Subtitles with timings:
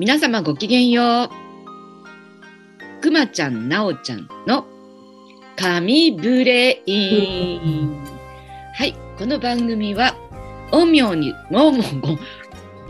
[0.00, 3.02] 皆様ごきげんよう。
[3.02, 4.64] くまちゃん、なおちゃんの
[5.56, 8.02] 神ブレイン。
[8.72, 10.16] はい、この番組は、
[10.70, 11.82] 陰陽に、もう、もう、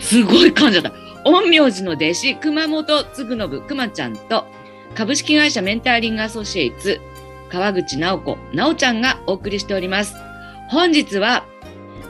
[0.01, 0.93] すごい噛んじゃった。
[1.25, 4.47] 陰陽師の弟子、熊本つぐのぶくまちゃんと、
[4.95, 7.01] 株式会社メンターリングアソシエイツ、
[7.51, 10.15] 川口直子、なおちゃんがお送りしております。
[10.69, 11.45] 本日は、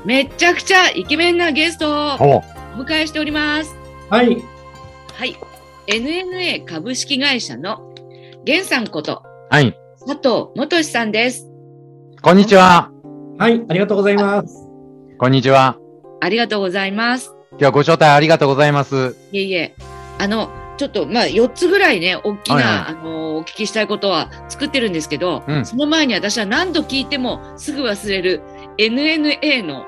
[0.05, 2.43] めっちゃくちゃイケメンなゲストをおお
[2.85, 3.75] 迎えしております。
[4.11, 4.60] はい。
[5.21, 5.37] はい。
[5.87, 7.93] NNA 株式会社の
[8.47, 9.79] 源さんことはい。
[9.99, 11.47] 佐藤元さんです。
[12.23, 12.91] こんにちは。
[13.37, 13.63] はい。
[13.69, 14.67] ありがとうございます。
[15.19, 15.77] こんにちは。
[16.23, 17.35] ありがとうございます。
[17.51, 19.15] 今日はご招待ありがとうございます。
[19.31, 19.75] いえいえ。
[20.19, 28.41] あの、ちょっと、まあ、4つぐらいね、大きな、はいはいあの、お聞きしたいことは作ってるんですけど、うんその前に私は何度聞いてもすぐ忘れる
[28.79, 29.85] NNA の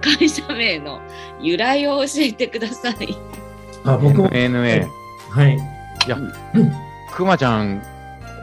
[0.00, 1.00] 会社名の
[1.40, 3.45] 由来を教えてください。
[3.86, 4.28] あ、僕も。
[4.28, 4.86] NNA。
[5.30, 5.58] はい。
[7.14, 7.82] くまちゃん、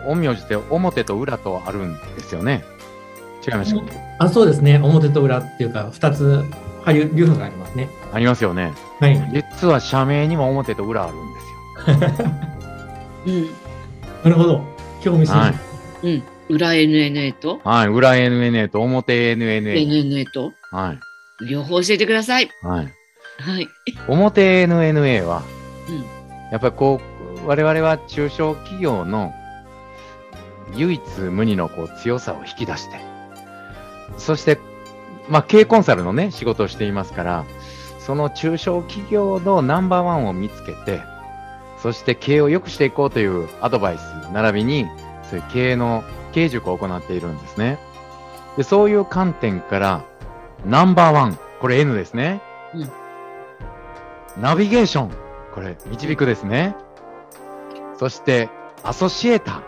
[0.08, 2.64] 陰陽師って表と裏とあるんですよね。
[3.48, 3.82] 違いました
[4.20, 4.80] あ、そうですね。
[4.80, 6.44] 表と裏っていうか、二つ、
[6.84, 7.90] はい、流派がありますね。
[8.12, 8.74] ありますよね。
[9.00, 9.32] はい。
[9.34, 12.34] 実は社名にも表と裏あるんですよ。
[13.28, 13.44] うん。
[14.24, 14.62] なるほど。
[15.02, 15.46] 興味津々。
[15.46, 15.56] はい
[16.04, 16.24] うん。
[16.50, 17.62] 裏 NNA と？
[17.64, 17.88] はい。
[17.88, 19.74] 裏 NNA と表 NNA。
[19.88, 20.52] NNA と？
[20.72, 20.94] は
[21.42, 21.46] い。
[21.50, 22.50] 両方教えてください。
[22.62, 22.94] はい。
[23.40, 23.70] はい。
[24.08, 25.44] 表 NNA は、
[25.90, 27.02] うんやっぱりこ
[27.44, 29.34] う、我々は中小企業の
[30.76, 33.00] 唯一無二のこう強さを引き出して、
[34.20, 34.60] そして、
[35.28, 37.46] まあ、経営コンサルのね、仕事をしていますから、
[37.98, 41.02] その中小企業のナンバーワンを見つけて、
[41.82, 44.86] そして経営を良くしていこうというアドバイス、並びに、
[45.28, 47.80] そういう経営の経営塾を行っているんですね。
[48.58, 50.04] で、そういう観点から、
[50.68, 52.42] ナンバーワン、これ N ですね。
[52.76, 53.03] うん
[54.38, 55.12] ナビゲーション、
[55.54, 56.76] これ、導くですね。
[57.98, 58.50] そして、
[58.84, 59.64] アソシエーター、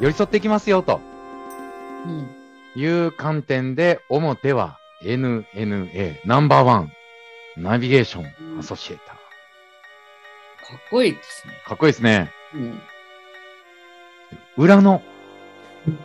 [0.00, 1.00] 寄り添っていきますよ、と
[2.06, 2.80] うん。
[2.80, 6.92] いう観点で、表は NNA、ナンバーワン、
[7.56, 9.16] ナビゲーション、アソシエーター。
[10.70, 11.54] かっこいいですね。
[11.66, 12.30] かっこいいですね。
[12.54, 12.80] うん。
[14.56, 15.02] 裏の、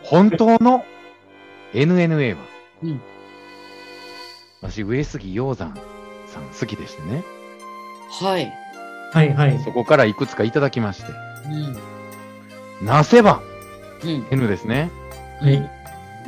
[0.02, 0.84] 本当の
[1.72, 2.38] NNA は、
[2.82, 3.00] うん
[4.62, 5.74] 私、上杉鷹山
[6.26, 7.24] さん好きでしてね、
[8.10, 8.52] はい。
[9.12, 9.58] はい、はい。
[9.64, 11.12] そこからいくつかいただきまして、
[12.82, 12.86] うん。
[12.86, 13.40] なせば
[14.04, 14.26] うん。
[14.30, 14.90] N ですね。
[15.40, 15.70] はい。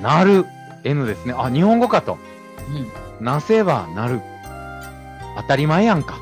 [0.00, 0.47] なる
[0.84, 1.34] N ですね。
[1.37, 2.19] あ、日本語かと。
[3.21, 3.25] うん。
[3.25, 4.21] なせばなる。
[5.37, 6.19] 当たり前やんか。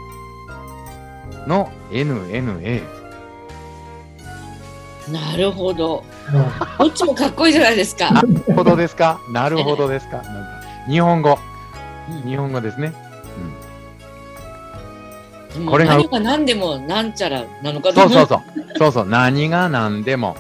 [1.47, 2.83] の NNA。
[5.13, 6.03] なるほど。
[6.29, 8.11] あどっちもかっこいいじゃないですか。
[8.11, 9.21] なるほどですか？
[9.31, 10.17] なるほどですか？
[10.17, 10.33] なんか
[10.89, 11.39] 日本語。
[12.11, 12.91] うん日本語ですね。
[12.91, 13.01] でも
[15.65, 18.27] これが何が何でもなんちゃらなのかそうそうう。
[18.27, 18.41] そう。
[18.79, 19.07] そうそう。
[19.07, 20.37] 何が何でも、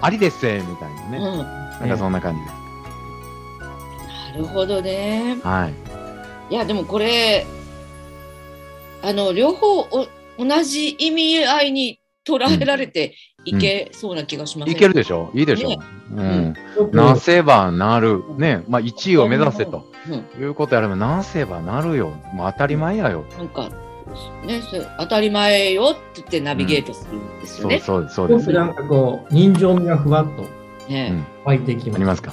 [0.00, 1.18] ありですせみたいなね。
[1.18, 1.38] うん。
[1.38, 2.54] なんかそんな感じです。
[4.32, 5.38] なるほどね。
[5.42, 5.70] は
[6.50, 6.54] い。
[6.54, 7.46] いや、でもこれ、
[9.02, 10.06] あの、両方お
[10.38, 13.14] 同じ意味合いに捉えられて
[13.44, 15.30] いけそうな気がします、いけるでしょ？
[15.34, 15.78] いいでしょ、ね
[16.14, 16.54] うん。
[16.92, 18.22] なせばなる。
[18.36, 18.62] ね。
[18.68, 19.90] まあ、1位を目指せと。
[20.08, 20.42] うん。
[20.42, 22.10] いうことやれば、なせばなるよ。
[22.32, 23.24] もう当たり前やよ。
[23.36, 23.70] なんか、
[24.46, 27.80] ね、それ当たり前よって言ってナビゲートするんですよね。
[27.80, 28.52] そうそうそうです。
[28.52, 30.42] なんかこう、人情味がふわっと
[30.88, 31.96] ねうん湧いてきます。
[31.96, 32.32] ありますか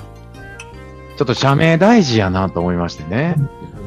[1.18, 3.36] ちょっと社名大事やなと思いましてね。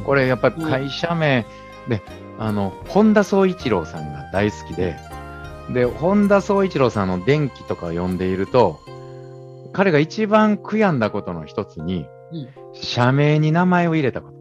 [0.04, 1.44] これやっぱり会社名
[1.88, 2.02] で、
[2.38, 4.96] あの、本田宗一郎さんが大好きで、
[5.72, 8.80] で、本田宗一郎さんの電気とかを読んでいると、
[9.72, 14.38] 彼が一番悔やんだことの一つに、うん社名に名前を入れたこと。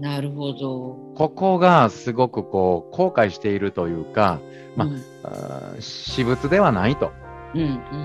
[0.00, 0.98] なるほど。
[1.22, 4.40] ここがすごくこう、後悔しているというか、
[4.74, 5.02] まあうん
[5.80, 7.12] 私物ではないと。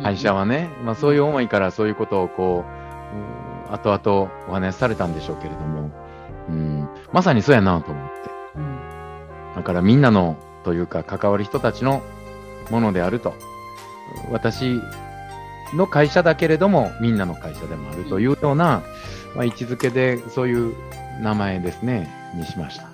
[0.03, 5.89] 会社はね、まあ、そういう思いからそういうことをこう、うん、後々お話しされたんでしょうけれども、
[6.49, 8.29] うん、まさにそうやなと思って。
[8.55, 8.77] うん
[9.55, 12.03] だからみんなのというか関わる人たちの
[12.69, 13.33] ものであると。
[14.31, 14.79] 私
[15.73, 18.83] の会社だけれどもみんなの会社でもあるというような、
[19.35, 20.75] まあ、位置づけでそういう
[21.21, 22.86] 名前ですね、にしました。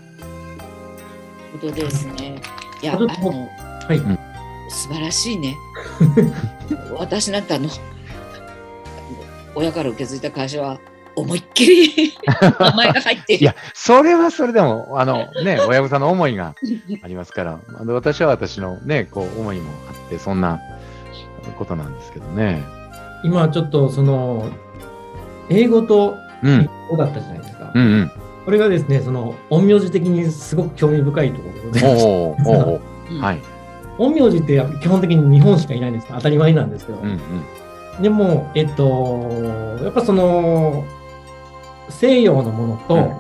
[1.54, 2.42] ことですね。
[2.82, 3.98] いや、あの、はい。
[3.98, 4.20] ん
[4.70, 5.56] 素晴らしいね。
[6.98, 7.70] 私なんかあの、
[9.56, 10.80] 親から受け継いだ会社は、
[11.16, 12.14] 思いっきり
[12.60, 13.44] 名前が入っている。
[13.44, 16.56] いや、それはそれでも、あのね、親御さんの思いが
[17.04, 20.60] ありますから、あの私は私のね、こう、思いもあって、そんな
[21.58, 22.64] ことなんですけどね。
[23.24, 24.50] 今ちょっとその、
[25.50, 27.72] 英語とうん日、本語だったじゃないですか。
[27.74, 28.12] うんうん。
[28.46, 32.82] これがですね、その、陰陽師的にすごく興味深いところで、おうおうおう
[33.12, 33.40] うんはい。
[33.98, 37.00] 陰陽師って基本的に日本しかいないんですか当たり前なんですけど。
[37.00, 37.20] うん
[37.98, 38.02] うん。
[38.02, 39.30] でも、えっと、
[39.84, 40.84] やっぱその、
[41.90, 43.12] 西洋のものと、うん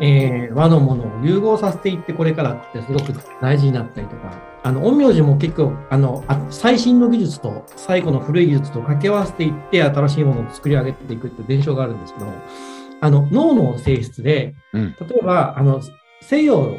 [0.00, 4.32] えー和のものを融合させていってこれからってすごく大事になったりとか、
[4.64, 12.26] あの、陰陽師も結構、あの、あ最新の技術と最古の古い技術と掛け合わせていって新しいものを作り上げていくっていう伝承があるんですけど、
[13.02, 15.82] あの、脳の性質で、うん例えば、あの、
[16.20, 16.78] 西洋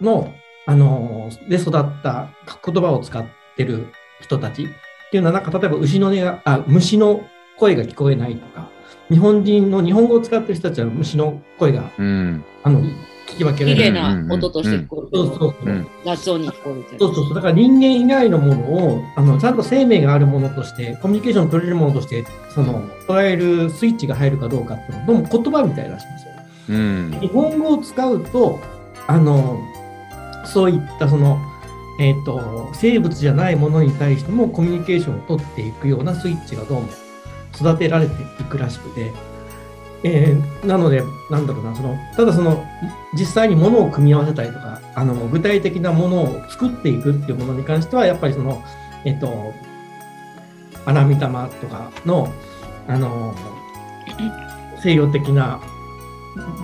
[0.00, 0.32] の、
[0.66, 2.30] あの、で育った
[2.64, 3.88] 言葉を使ってる
[4.22, 4.66] 人たちっ
[5.10, 7.20] ていうのは、なんか例えば牛の音が、あ、虫の
[7.58, 8.70] 声が聞こえないとか、
[9.10, 12.44] 日本人の日本語を使ってる人たちは虫の声が、うん。
[12.62, 12.96] あの、ん
[13.28, 13.90] 聞き分けら綺麗。
[13.90, 15.22] な音として聞こえる。
[15.22, 15.70] そうそうそう。
[15.70, 16.98] うん雑音に聞こえてる。
[16.98, 17.34] そうそうそう。
[17.34, 26.32] だから人間以外のものを、あの、ちゃんと生命があるものとして、コミュニケーション取れるものとして、その、捉えるスイッチが入るかどうかっていうのは、どうも言葉みたいらしいんですよ。
[26.70, 27.18] うん。
[27.20, 28.60] 日本語を使うと、
[29.06, 29.60] あの、
[30.46, 31.38] そういったその、
[32.00, 36.88] えっ、と、生物じゃないものに対してもコミュニケーションを取っていくようなスイッチがどうも
[37.54, 39.12] 育てられていくらしくて、
[40.04, 42.64] えーなので、なんだろうな、その、ただその、
[43.14, 48.62] 実際にものを組み合わせたりとか、あの、具体的なものを作っていくっていうものに関しては、やっぱりその、
[49.04, 49.52] えっ、と、
[50.84, 52.32] 穴見玉とかの、
[52.86, 53.34] あの、
[54.82, 55.60] 西洋的な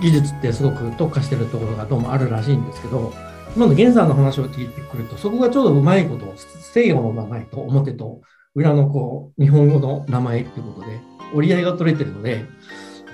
[0.01, 3.13] 技術ってすごく特化してるところがどうもあるらしいんですけど、
[3.55, 8.21] 今の源さんの話を聞いてくると、そこがちょうどうまいこと、西洋の名前と表と
[8.53, 10.99] 裏のこう、日本語の名前っていうことで、
[11.33, 12.45] 折り合いが取れてるので、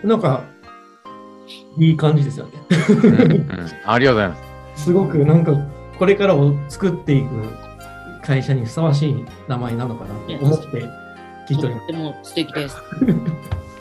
[0.04, 0.44] なんか、
[1.78, 2.52] いい感じですよね。
[2.90, 3.48] うんうん
[3.86, 4.36] ありがとうございま
[4.78, 4.84] す。
[4.84, 5.54] すごくなんか、
[5.98, 7.28] これからを作っていく
[8.24, 10.90] 会社にふさわしい名前なのかなと思って
[11.48, 11.84] 聞いております。
[11.84, 12.78] とっても素敵です。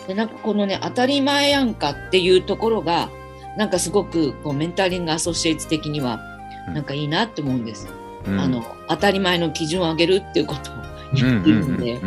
[0.07, 3.09] でなんかこのね当たり前やんかっていうところが
[3.57, 6.21] なんかすごくこうメンタリングアソシエイツ的には
[6.69, 7.89] うんなんかいいなって思うんです。
[8.27, 10.85] うんあの当たり前の基準を上げるっていうことをうんうん
[11.23, 12.01] 言ってるんで、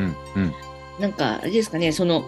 [1.00, 2.24] なんかあれですかねその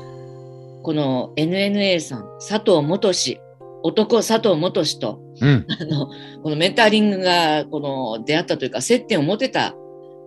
[0.86, 3.42] この NNA さん佐藤元氏
[3.82, 5.66] 男佐藤元氏とうん。
[5.68, 6.08] あの
[6.44, 9.74] このメンタリングがこの出会ったというか接点を持てた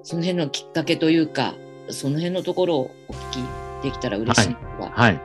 [0.03, 1.55] その辺のきっかけというか
[1.91, 3.31] その辺のところをお聞
[3.81, 5.21] きできたら嬉しいですが、はい。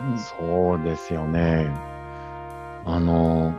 [0.00, 0.18] うん。
[0.18, 1.68] そうですよね。
[2.84, 3.54] あの、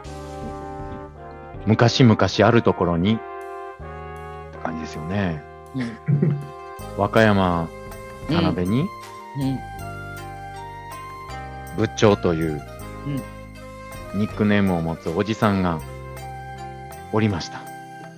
[1.65, 3.17] 昔々あるところに、っ
[4.51, 5.41] て感じですよね。
[5.73, 6.37] うん。
[6.99, 7.69] 和歌山、
[8.29, 9.74] 田辺に、うん
[11.77, 12.61] 仏頂という、
[14.13, 15.79] ニックネームを持つおじさんが
[17.11, 17.57] おりました。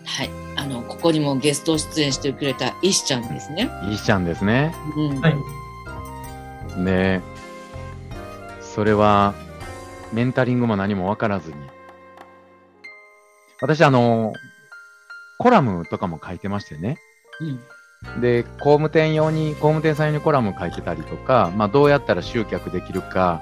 [0.05, 3.69] はい、あのここにもゲスト出演してくれた石ちゃんですね。
[3.89, 4.73] いいちゃんですね。
[4.95, 5.35] うんはい。
[6.83, 7.21] で、
[8.61, 9.33] それは、
[10.13, 11.57] メンタリングも何もわからずに。
[13.61, 14.33] 私、あの、
[15.39, 16.97] コラムとかも書いてましてね。
[17.41, 17.59] うん
[18.21, 23.41] で、工務店用に、工務店さん用にコラム書いてたりとか、まあ、どうやったら集客できるか、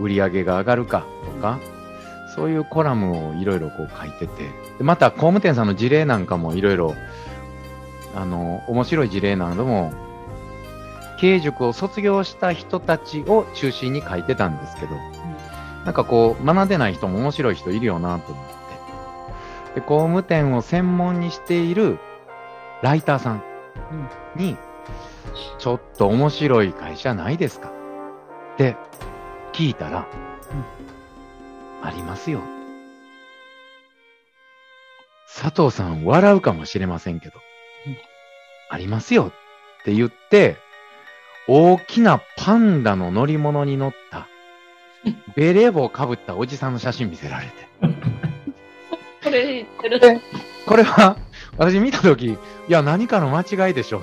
[0.00, 1.58] 売り上げが上がるかとか、
[2.34, 4.44] そういうコラムをいろいろこう書いてて、
[4.78, 6.94] でまた工務店さんの事例なんかもいろいろ、
[8.16, 9.92] あの、面白い事例なども、
[11.20, 14.96] 経営塾を卒業した人たちを中心に書いてたんですけど、
[15.84, 18.44] なんかこう、学んでない人も面白い人いるよなと思っ
[19.74, 19.80] て。
[19.80, 21.98] で、工務店を専門にしている
[22.82, 23.42] ライターさん
[24.36, 24.56] に、
[25.58, 27.68] ちょっと面白い会社ないですか？
[27.68, 27.70] っ
[28.56, 28.76] て
[29.54, 30.06] 聞いたら、
[31.82, 32.40] ありますよ。
[35.32, 37.34] 佐藤さん笑うかもしれませんけど、
[37.86, 37.96] うん
[38.70, 39.30] ありますよ
[39.80, 40.56] って言って、
[41.46, 44.26] 大きなパンダの乗り物に乗った、
[45.36, 47.52] ベレー帽をかぶったおじさんの写真見せられて。
[49.22, 50.00] これ言ってる？
[50.00, 50.20] で
[50.66, 51.16] これは、
[51.56, 54.02] 私見たとき、いや、何かの間違いでしょう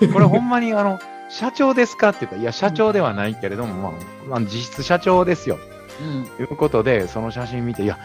[0.00, 0.12] と。
[0.12, 0.98] これほんまに、あの、
[1.30, 3.92] 社長ですかって言ったら、いや、社長ではないけれども、まあ、
[4.28, 5.58] まあ、実質社長ですよ。
[6.02, 7.98] うんということで、その写真見て、いや、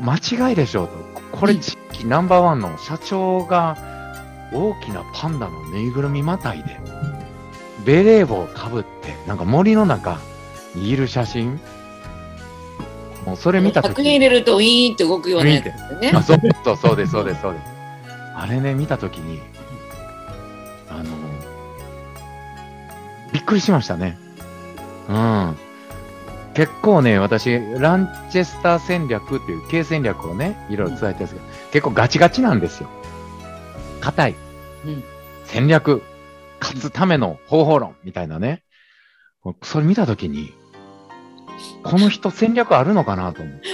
[0.00, 1.36] 間違いでしょうと。
[1.38, 3.76] これ、地域ナンバーワンの社長が、
[4.52, 6.78] 大きなパンダのぬいぐるみまたいで、
[7.84, 10.18] ベレー帽をかぶって、なんか森の中
[10.74, 11.60] にいる写真。
[13.24, 15.64] もうそれ見たとき100円入れるとウィーンって動くようね。
[16.14, 17.64] あそうそうそうです、そうです、そうです。
[18.36, 19.40] あれね、見たときに、
[23.36, 24.16] びっくりしましたね。
[25.10, 25.56] うん。
[26.54, 32.88] 結構ね、私、ランチェスター戦略っていう経営戦略をね、いろいろ伝えてるんですけど、結構ガチガチなんですよ。
[34.00, 34.34] 硬い。
[34.86, 35.04] うん
[35.44, 36.02] 戦略。
[36.62, 38.62] 勝つための方法論みたいなね。
[39.62, 40.54] それ見たときに、
[41.82, 43.68] この人戦略あるのかなと思って。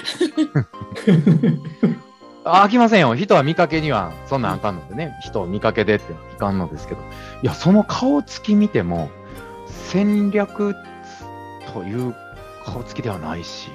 [2.45, 3.15] あ あ、飽きませんよ。
[3.15, 5.17] 人は見かけには、そんなんあかんのでね。
[5.23, 7.01] 人を見かけでっていかんのですけど。
[7.45, 9.09] いや、その顔つき見ても、
[9.93, 10.75] 戦略
[11.75, 12.15] という
[12.65, 13.69] 顔つきではないし。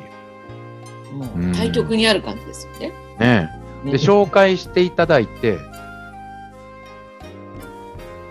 [1.14, 2.90] もう対局にある感じですよね。
[3.20, 3.50] ね
[3.86, 3.92] え。
[3.92, 5.60] で、紹介していただいて、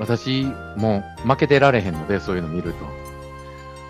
[0.01, 0.45] 私、
[0.77, 2.85] もう負けてられへんので、そういうの見ると。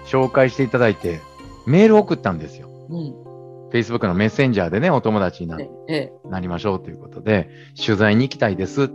[0.06, 1.20] 紹介していただいて、
[1.66, 2.68] メール送ったんですよ。
[2.90, 3.70] うん。
[3.72, 7.48] Facebook のメッセンジャーでね、お友達になええなりましょうということで、
[7.82, 8.88] 取材に行きたいですっ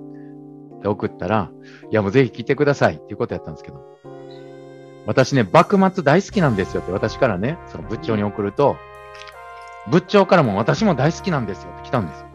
[0.81, 1.51] て送ったら、
[1.91, 3.91] いやもうぜひ来てくださいっていうことやったんですけど、
[5.05, 8.77] 私ね、幕末大好きなんですよって私からね、その部長に送ると、
[9.89, 12.25] 部長からも私も大好きなんですよって来たんですよ。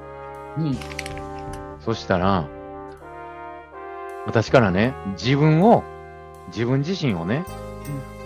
[0.59, 0.79] うん。
[1.81, 2.49] そしたら、
[4.27, 5.85] 私からね、自分を、
[6.49, 7.45] 自分自身をね、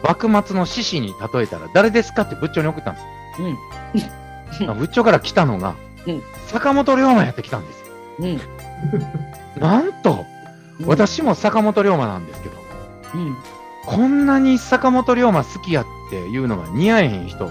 [0.02, 3.06] 幕末の志士に例えたら誰ですかって部長に送ったんです
[4.58, 4.66] うん。
[4.66, 4.74] よ。
[4.74, 5.74] 部長から来たのが、
[6.06, 7.86] うん坂本龍馬やってきたんですよ。
[8.20, 9.60] うん。
[9.60, 10.24] なんと、
[10.80, 10.86] うん。
[10.86, 12.56] 私も坂本龍馬なんですけど、
[13.14, 13.36] うん。
[13.86, 17.50] こんなに坂本龍馬好きやっていうのが似合えへん人、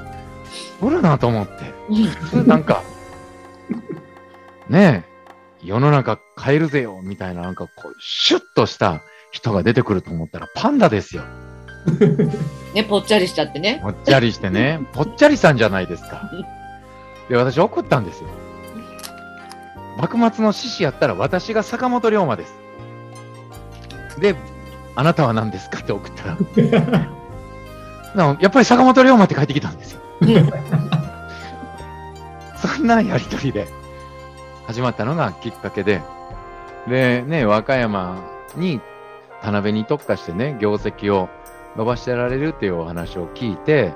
[0.81, 1.73] おるなと思って。
[2.33, 2.47] うん。
[2.47, 2.83] なんか、
[4.69, 11.23] ねえ、世の中変えるぜよ、みたいな、なんかこう、シュッとした人が出てくると思ったら、パンダですよ。
[12.73, 13.79] ね、ぽっちゃりしちゃってね。
[13.81, 16.29] ぽっちゃりしてね、ぽっちゃりさんじゃないですか。
[17.29, 18.29] で、私送ったんですよ。
[19.97, 22.53] 幕末の志士やったら私が坂本龍馬です。
[24.19, 24.35] で、
[24.95, 26.37] あなたは何ですかって送ったら、
[28.15, 30.01] な やっぱり坂本龍馬って帰ってきたんですよ。
[32.57, 33.67] そんなやりとりで
[34.67, 36.01] 始まったのがきっかけで、
[36.87, 38.17] で、ね、和歌山
[38.55, 38.81] に
[39.41, 41.29] 田辺に特化してね、業績を
[41.77, 43.93] 伸ばしてられるっていうお話を聞いて、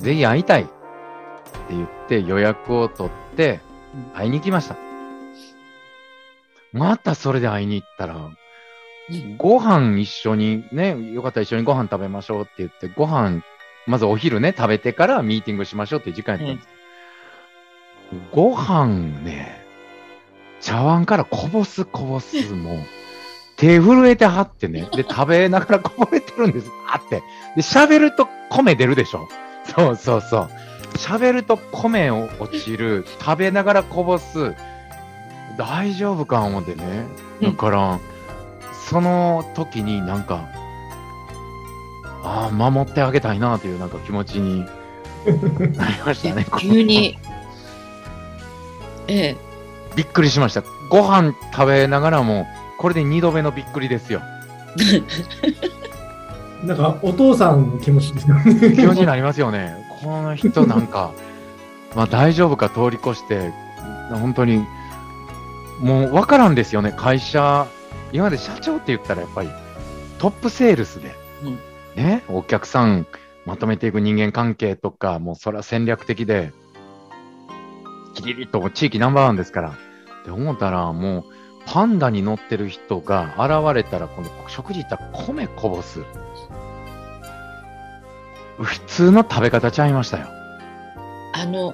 [0.00, 0.70] ぜひ会いたいって
[1.70, 3.60] 言って予約を取って
[4.14, 4.76] 会いに行きました。
[6.72, 8.16] またそれで会いに行ったら、
[9.36, 13.42] ご飯一緒にね、よかったら一緒にご飯食べましょうって言って、ご飯、
[13.86, 16.68] まずお昼ね、食べてからミーティングしましょうっていう時間やったんです。
[18.32, 19.64] ご飯ね、
[20.60, 22.78] 茶碗からこぼすこぼすもう、
[23.56, 26.70] 手震えてはってね、で、食べながらこぼれてるんです。
[26.88, 27.22] あって。
[27.56, 29.28] で、喋ると米出るでしょ。
[29.64, 30.50] そうそうそう。
[30.96, 34.54] 喋ると米を落ちる、食べながらこぼす。
[35.58, 37.06] 大丈夫か思ってね。
[37.42, 38.00] だから、
[38.90, 40.48] その時になんか、
[42.24, 44.66] ああ、守ってあげたいなというなんか気持ちに
[45.76, 46.44] なりましたね。
[46.58, 47.16] 急に。
[49.06, 49.36] ええ。
[49.94, 50.64] びっくりしました。
[50.88, 54.22] ご飯食べながらも、これで二度目のびっくりですよ。
[56.64, 58.74] なんか、お父さんの気持ちですよね。
[58.74, 59.76] 気持ちになりますよね。
[60.02, 61.12] この人なんか、
[61.94, 63.52] まあ大丈夫か通り越して、
[64.10, 64.66] 本当に、
[65.80, 66.92] もう分からんですよね。
[66.96, 67.68] 会社、
[68.12, 69.50] 今まで社長って言ったらやっぱり
[70.18, 71.14] トップセールスで、
[71.44, 71.58] うん
[71.96, 73.06] ね、お客さん
[73.46, 76.52] まとめていく人間関係とか、もうそれは戦略的で、
[78.14, 79.70] キリリと地域ナンバーワンですから。
[79.70, 81.24] って思ったら、もう、
[81.66, 86.00] パンダに乗ってる人が現れたら、この食事行ったら米こぼす。
[88.58, 90.26] 普通の食べ方ちゃいましたよ。
[91.32, 91.72] あの、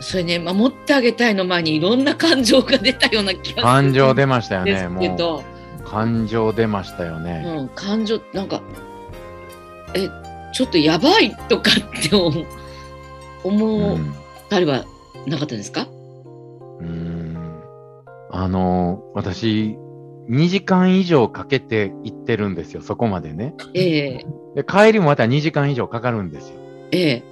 [0.00, 4.88] それね、守ってあげたいの前にいろんな感情が出たような気がする感情出ましたよね。
[4.88, 5.53] もど、う、
[5.94, 7.44] 感情出ましたよね。
[7.46, 8.60] うん、感情、なんか、
[9.94, 10.08] え、
[10.52, 12.10] ちょっとやばいとかって
[13.44, 13.98] 思っ
[14.48, 14.84] たりは
[15.26, 15.86] なかったですか？
[16.80, 17.62] うーん
[18.30, 19.78] あの、私、
[20.28, 23.54] 2時間以上かけて行ってるんですよ、そこまでね。
[23.74, 26.56] ええで、帰りもまた2時間以上かかるんですよ。
[26.90, 27.22] ええ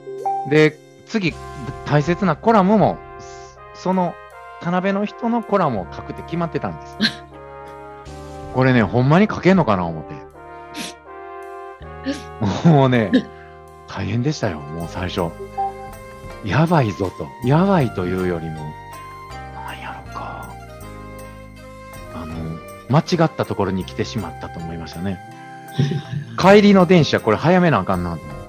[0.51, 0.77] で、
[1.07, 1.35] 次、
[1.87, 2.99] 大切なコラムも、
[3.75, 4.15] その、
[4.61, 6.97] 田辺の人のコラムを書くって決まってたんです。
[8.55, 10.15] これね、ほんまに書けんのかな思って。
[12.69, 13.13] もうね、
[13.89, 15.31] 大変でしたよ、もう最初。
[16.45, 17.29] やばいぞと。
[17.47, 18.57] やばいというよりも、
[19.55, 20.51] なんやろか。
[22.15, 22.35] あの、
[22.91, 25.19] 間違ったところに来てしまったと思いましたね。
[26.39, 28.43] 帰りの電車、これ早めなあかんなと思って。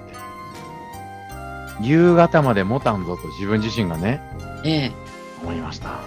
[1.82, 4.22] 夕方まで持たんぞと自分自身がね、
[4.64, 4.92] ええ
[5.42, 6.00] 思いました。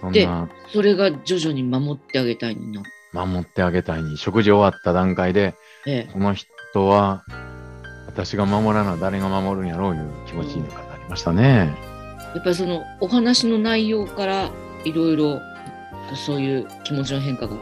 [0.00, 2.82] そんでな、それが徐々に守ってあげたいにな
[3.12, 5.54] 守ってあげたいに、食事終わった段階で、
[5.86, 7.24] ええこの人は、
[8.06, 11.74] 私が守らな誰が守るんやろういう気持ちになりましたね。
[12.34, 14.50] やっぱりそのお話の内容から
[14.84, 15.40] いろいろ
[16.26, 17.56] そういう気持ちの変化が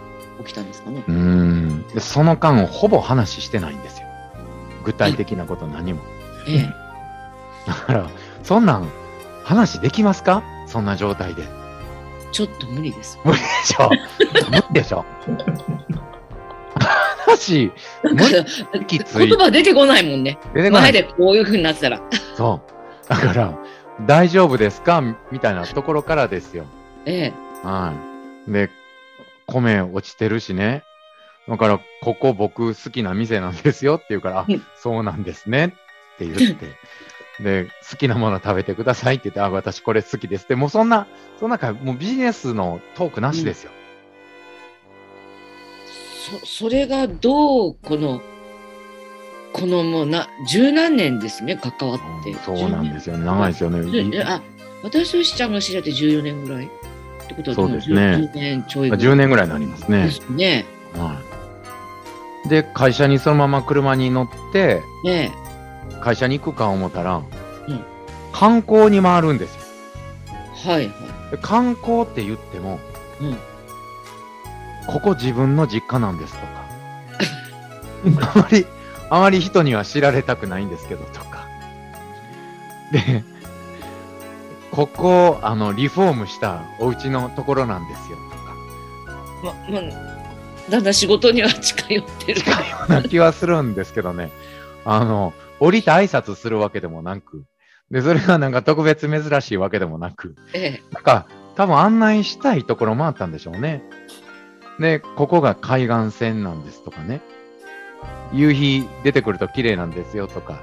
[0.45, 1.05] 起きたんですかね。
[1.07, 1.89] うーん。
[1.89, 4.07] で、その間、ほぼ話してないんですよ。
[4.85, 6.03] 具体的なこと何も。
[6.49, 6.75] ええ
[7.67, 8.11] だから、
[8.43, 8.89] そんなん、
[9.45, 10.43] 話できますか？
[10.67, 11.56] そそんな状態で。
[12.37, 13.19] ちょっと無理です。
[13.25, 13.89] 無理でしょ
[14.51, 15.07] 無理でしょ
[17.25, 18.11] 話、無
[18.79, 19.39] 理きつい言。
[19.39, 20.39] 葉出てこないもんね。
[20.53, 20.93] 出てこない。
[20.93, 22.03] 前でこういう風になってたら。
[22.37, 22.61] そ
[23.07, 23.09] う。
[23.09, 23.59] だから、
[24.03, 25.01] 大丈夫ですか？
[25.33, 26.67] みたいなところからですよ。
[27.07, 27.67] ええ。
[27.67, 27.95] は
[28.47, 28.53] い。
[28.53, 28.69] で、
[29.47, 30.85] 米落ちてるしね。
[31.49, 35.71] だから、ここ僕好きな店なんですよって言うから、あうんそうなんですねっ
[36.19, 36.67] て言って。
[37.41, 40.57] で、好きなもの食べてくださいって言って、あ、私これ好きですって。
[40.57, 41.07] もうそんな、
[41.39, 43.71] そんなか、もうビジネスのトークなしですよ。
[46.43, 48.21] そ、それがどう、この、
[49.53, 52.35] このもうな、十何年ですね、関わって。
[52.45, 53.25] そうなんですよね。
[53.25, 53.81] 長いですよね。
[53.81, 54.29] 10年。
[54.29, 54.43] あ、
[54.83, 56.67] 私としちゃんが知り合って14年ぐらい？
[56.67, 56.69] っ
[57.29, 60.11] てことはそうですねも10年ちょいまあ10年ぐらいになりますねで。
[60.13, 60.65] すね。
[60.95, 61.21] は
[62.45, 62.49] い。
[62.49, 65.33] で、会社にそのまま車に乗って、ね
[66.01, 67.23] 会社に行くか思ったら、
[67.69, 67.85] うん
[68.33, 69.61] 観光に回るんですよ。
[70.67, 70.69] え。
[70.69, 72.79] はいはで観光って言っても、
[73.21, 73.25] い。
[73.25, 73.37] うん。
[74.87, 76.47] ここ自分の実家なんですとか、
[78.35, 78.67] あまり、
[79.09, 81.47] あまり人には知られたくないんですけどとか。
[82.93, 83.25] で、
[84.71, 89.81] ここ、あの、リフォームしたお家のところなんですよとか、ま、ま
[90.69, 92.41] だんだん仕事には近寄ってる。
[92.41, 94.31] 近いような気はするんですけどね。
[94.85, 97.45] あの、降りて挨拶するわけでもなく、
[97.91, 100.83] で、それがなんか特別珍しいわけでもなく、ええ。
[100.93, 103.83] なんか、多分案内したいところもあったんでしょうね。
[104.79, 107.23] で、ここが海岸線なんですとかね。
[108.33, 110.61] 夕日出てくると綺麗なんですよとか、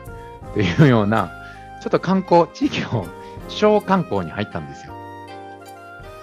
[0.52, 1.32] っていうような、
[1.82, 3.08] ちょっと観光、地域の
[3.48, 4.94] 小観光に入ったんですよ。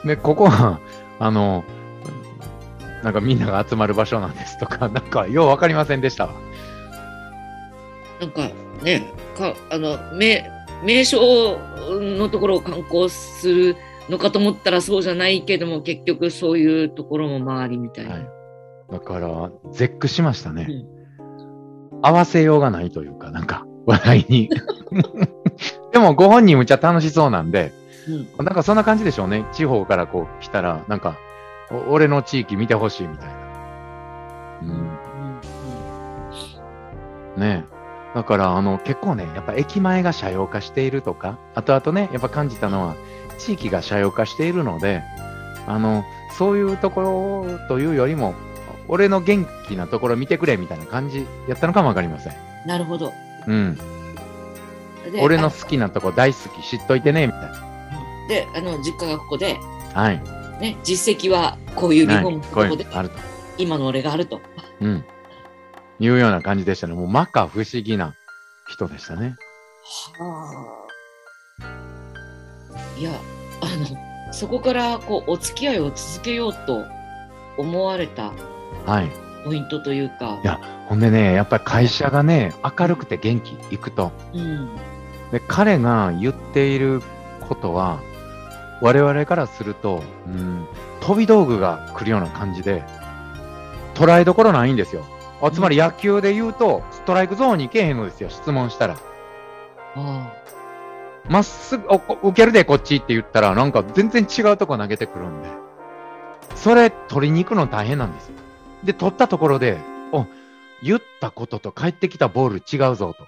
[0.05, 0.79] で、ここは、
[1.19, 1.65] あの、
[3.03, 6.33] なんかみんなが集まる場所なんですとか、なんかようわかりませんでしたわ。
[8.21, 8.51] なんか
[8.83, 10.49] ね、かあの名
[10.85, 11.59] 名所
[12.01, 13.77] のところを観光する
[14.09, 18.15] のかと思ったらそうじゃないけども結局そういうところも周りみたいな。
[18.15, 18.29] はい。
[18.91, 20.67] だから、絶句しましたね。
[20.69, 21.01] うん
[22.03, 24.49] 合わせようがないというか、なんか、話題に。
[25.93, 27.73] でも、ご本人むっちゃ楽しそうなんで、
[28.09, 29.45] うんなんかそんな感じでしょうね。
[29.53, 31.19] 地方からこう来たら、なんか、
[31.71, 33.35] お俺の地域見てほしいみたいな。
[34.63, 34.69] うん。
[34.71, 34.91] うん
[37.37, 37.80] ねえ。
[38.15, 42.97] だから、あの、結構ね、やっぱ駅前が車用化しているとか、あとあとね、やっぱ感じたのは、
[43.39, 45.03] 地域が車用化しているので、
[45.67, 46.05] あの、
[46.37, 48.35] そういうところというよりも、
[48.89, 52.33] 俺の元気なところ見てくれみたいな感じやったのかもわかりません。
[52.67, 53.13] なるほど。
[53.47, 53.79] うん。
[55.13, 57.71] で俺のあ好きなとこ大好き、知っといてね、みたいな。
[58.29, 59.59] であの実家がここで、
[59.95, 60.21] はい。
[60.61, 63.19] ね、実績はこういうリフォームのとこうこで、いうのあると。
[63.59, 64.41] 今の俺があると。
[64.81, 65.05] うん。
[66.01, 66.95] いうような感じでしたね。
[66.95, 68.15] もう、摩訶不思議な
[68.67, 69.37] 人でしたね。
[70.19, 70.77] は
[71.61, 71.71] あ。
[72.99, 73.13] いや
[73.63, 76.85] あのそこからこうお付き合いを続けようと
[77.59, 78.33] 思われた
[78.87, 79.11] はい。
[79.45, 80.39] ポイントというか。
[80.43, 84.13] いやほんでね、やっぱり会社がね、明るくて元気、行くと。
[84.35, 84.69] うん
[85.31, 87.03] で、彼が言っている
[87.49, 88.01] ことは、
[88.81, 90.67] 我々からすると、うん、
[91.01, 92.83] 飛び道具が来るような感じで、
[93.95, 95.05] 捉えどころないんですよ。
[95.43, 98.97] あつまり野球で言うと、ストライクゾーンに行けへんのですよ、質問したら。
[99.97, 100.33] あ
[101.29, 101.85] まっすぐ、
[102.23, 105.49] 受けるでこっちって言ったら、なんか全然違うとこ投げてくるんで。
[106.57, 108.35] それ取りに行くの大変なんですよ。
[108.85, 109.79] で、取ったところで、
[110.13, 110.27] お、
[110.83, 113.27] 言ったことと返ってきたボール違うぞと。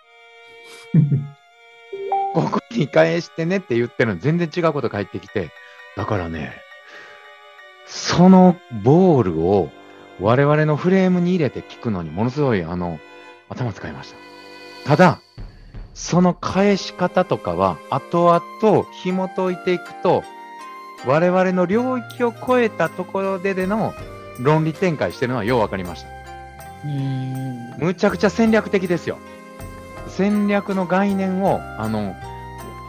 [2.35, 5.51] ここに返してねって言ってるのに全然違うこと返ってきて。
[5.97, 6.61] だからね、
[7.87, 9.71] そのボールを
[10.23, 12.99] 我々のフレームに入れて聞くのにものすごいあの、
[13.49, 14.15] 頭使いまし
[14.85, 14.89] た。
[14.89, 15.21] ただ、
[15.95, 20.23] その返し方とかは後々紐解いていくと、
[21.07, 23.93] 我々の領域を超えたところででの
[24.39, 26.09] 論理展開してるのはようわかりました。
[27.79, 29.19] むちゃくちゃ戦略的ですよ。
[30.09, 32.15] 戦略の概念を、あの、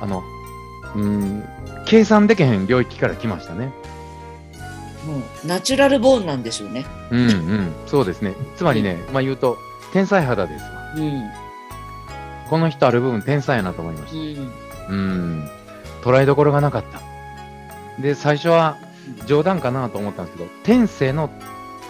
[0.01, 0.23] あの、
[0.95, 1.43] うーん、
[1.85, 3.71] 計算できへん領域から来ましたね。
[5.05, 6.85] もうナチュラルボーンなんでしょうね。
[7.11, 8.35] うんうん、そうですね。
[8.55, 9.57] つまりね、まあ言うと、
[9.91, 10.93] 天才肌ですわ。
[10.97, 11.43] うん
[12.49, 14.51] この人ある部分天才やなと思いましうん
[14.87, 14.93] た。
[14.93, 15.49] うん、
[16.03, 17.01] 捉えどころがなかった。
[18.01, 18.77] で、最初は
[19.25, 21.29] 冗談かなと思ったんですけど、天性の、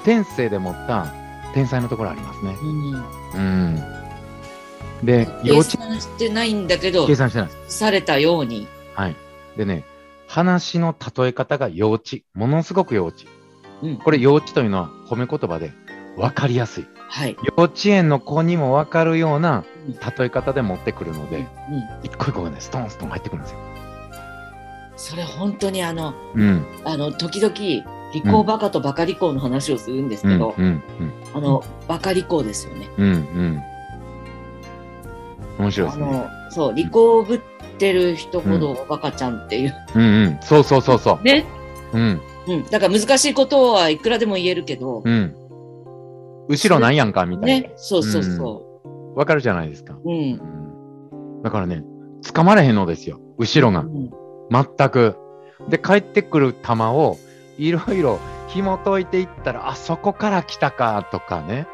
[0.05, 1.13] 天性で持った
[1.53, 2.55] 天才のところありますね。
[2.61, 3.03] うん
[3.35, 3.75] うん。
[5.03, 7.49] で、幼計稚、算してないんだけど計算してない。
[7.67, 8.67] されたように。
[8.93, 9.15] はい。
[9.57, 9.83] でね、
[10.33, 12.17] 話の例え方が幼稚。
[12.33, 13.25] ものすごく幼稚。
[13.83, 15.73] うんこれ幼稚というのは褒め言葉で
[16.17, 16.87] 分かりやすい。
[17.07, 17.37] はい。
[17.43, 21.45] 幼稚園の子にも分かるようなうん例え方で持ってくるので、うん
[22.01, 23.59] 一個一個がね、ストンストン入ってくるんですよ。
[24.95, 26.65] それ本当にあの、うん。
[26.83, 27.53] あの、時々、
[28.13, 30.33] 利口バカとバカ利口の話をするんですうん。
[30.33, 30.81] けど、うん。
[31.35, 32.89] あの、バカ利口ですよね。
[32.97, 33.05] うん。
[33.05, 33.61] うん。
[35.59, 36.05] 面白いですね。
[36.05, 37.39] あの、そう、利口ぶっ
[37.83, 39.75] てる人ほどバカちゃんっていう。
[39.93, 40.39] うんうん。
[40.41, 41.23] そうそうそうそう。
[41.23, 41.45] ね。
[41.91, 42.21] うん。
[42.47, 42.63] うん。
[42.69, 45.35] だから難しいことはいくらでも言えるけど、うん。
[46.47, 47.67] 後ろなんやんかみたいな。
[47.67, 47.73] ね。
[47.75, 48.63] そうそうそ
[49.15, 49.95] わかるじゃないですか。
[49.95, 49.99] う。
[50.05, 50.39] うん。
[51.11, 51.41] うん。
[51.43, 51.83] だからね、
[52.23, 53.19] 掴まれへんのですよ。
[53.37, 53.83] 後ろがう。
[53.83, 54.09] ん
[54.49, 55.17] 全く。
[55.67, 57.17] で、帰ってくる球を
[57.57, 61.67] いろいろ紐解いていったら、あそこから来たかとかね。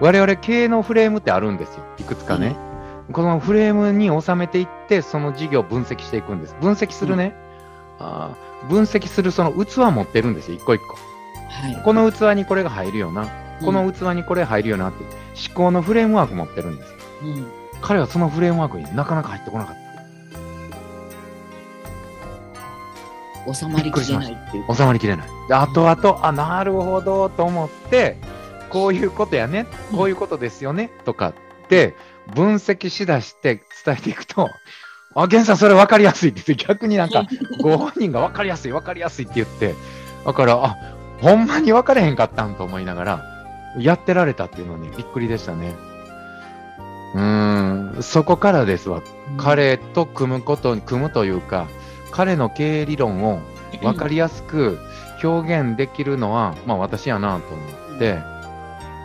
[0.00, 1.84] 我々経営のフレームってあるんですよ。
[1.98, 2.67] いくつかね。
[3.12, 6.56] このフレームに収めていって、その事業を分析していくんです。
[6.60, 7.34] 分析するね。
[7.98, 10.56] あー分析するその器持ってるんですよ。
[10.56, 10.96] 一個一個。
[11.48, 11.82] はい。
[11.84, 13.26] この器にこれが入るよな。
[13.60, 15.04] こうんの器にこれ入るよなって、
[15.48, 16.98] 思考のフレームワーク持ってるんですよ。
[17.22, 17.46] うん。
[17.80, 19.76] 彼はそのフレームワークになかなか入ってこなかっ
[23.54, 24.74] 収まりきれないっていうた。
[24.74, 25.28] 収まりきれない。
[25.48, 28.16] で、後々、あ、なるほどと思って、
[28.70, 31.34] こういうことやね、こういうことですよね、とかっ
[31.68, 31.94] て、
[32.34, 34.50] 分析しだして伝えていくと、
[35.14, 37.24] あ、源さんそれ分かりやすいって言って、逆になんか、
[37.60, 39.74] ご本人が分かりやすい、分かりやすいって言って、
[40.24, 40.76] だから、あ、
[41.20, 43.22] ほんまに分かれへんかったんと思いながら、
[43.78, 45.74] やってられたっていうのはね、びっくりでしたね。
[47.14, 49.02] うーん、そこからですわ。
[49.36, 51.66] 彼と組むことに、組むというか、
[52.10, 53.40] 彼の経営理論を
[53.82, 54.78] 分かりやすく
[55.22, 58.18] 表現できるのは、まあ私やなと思って、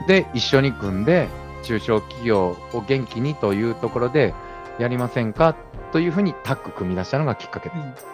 [0.07, 1.29] で、一緒に組んで、
[1.63, 4.33] 中小企業を元気にというところで、
[4.79, 5.55] やりませんか
[5.91, 8.05] というふうにタッグ組み出したのがきっかけです。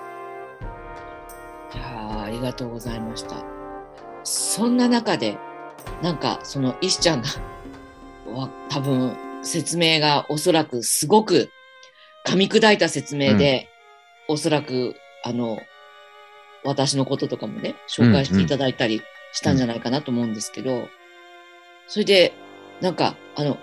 [1.76, 3.36] いやーありがとうございました。
[4.24, 5.38] そんな中で、
[6.02, 7.28] なんか、その、石ちゃんが、
[8.34, 11.50] わ多分、説明がおそらくすごく
[12.26, 13.70] 噛み砕いた説明で、
[14.28, 15.60] おそらく、あの、
[16.64, 20.88] 私のこととかもね、紹介していただいたりしたんじゃないかなと思うんですけど、
[21.88, 22.34] それで、
[22.82, 23.58] なんか、あの、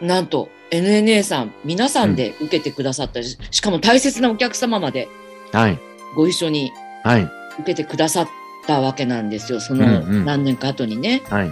[0.00, 5.08] なんと、NNA さん、皆さんで受けてくださったり、しかも大切なお客様まで
[5.52, 5.78] はい。
[6.14, 7.22] ご一緒にはい。
[7.22, 8.28] 受けてくださっ
[8.66, 9.60] たわけなんですよ。
[9.60, 11.22] そのうんうん何年か後にね。
[11.28, 11.50] はい。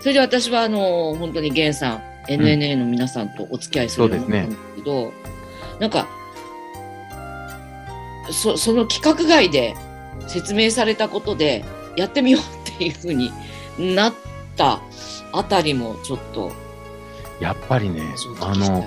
[0.00, 5.12] それで私はあの、本当に源さん、NNA の皆さんとお付き合いするんですけど、
[5.78, 6.08] なんか、
[8.30, 9.74] そその規格外で
[10.28, 11.64] 説明されたことで、
[11.96, 13.32] やってみようっていうふうに
[13.78, 14.14] なっ
[14.60, 14.82] た
[15.32, 16.52] あたりもちょっと、
[17.40, 18.02] やっぱりね
[18.40, 18.84] あの、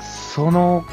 [0.00, 0.84] その、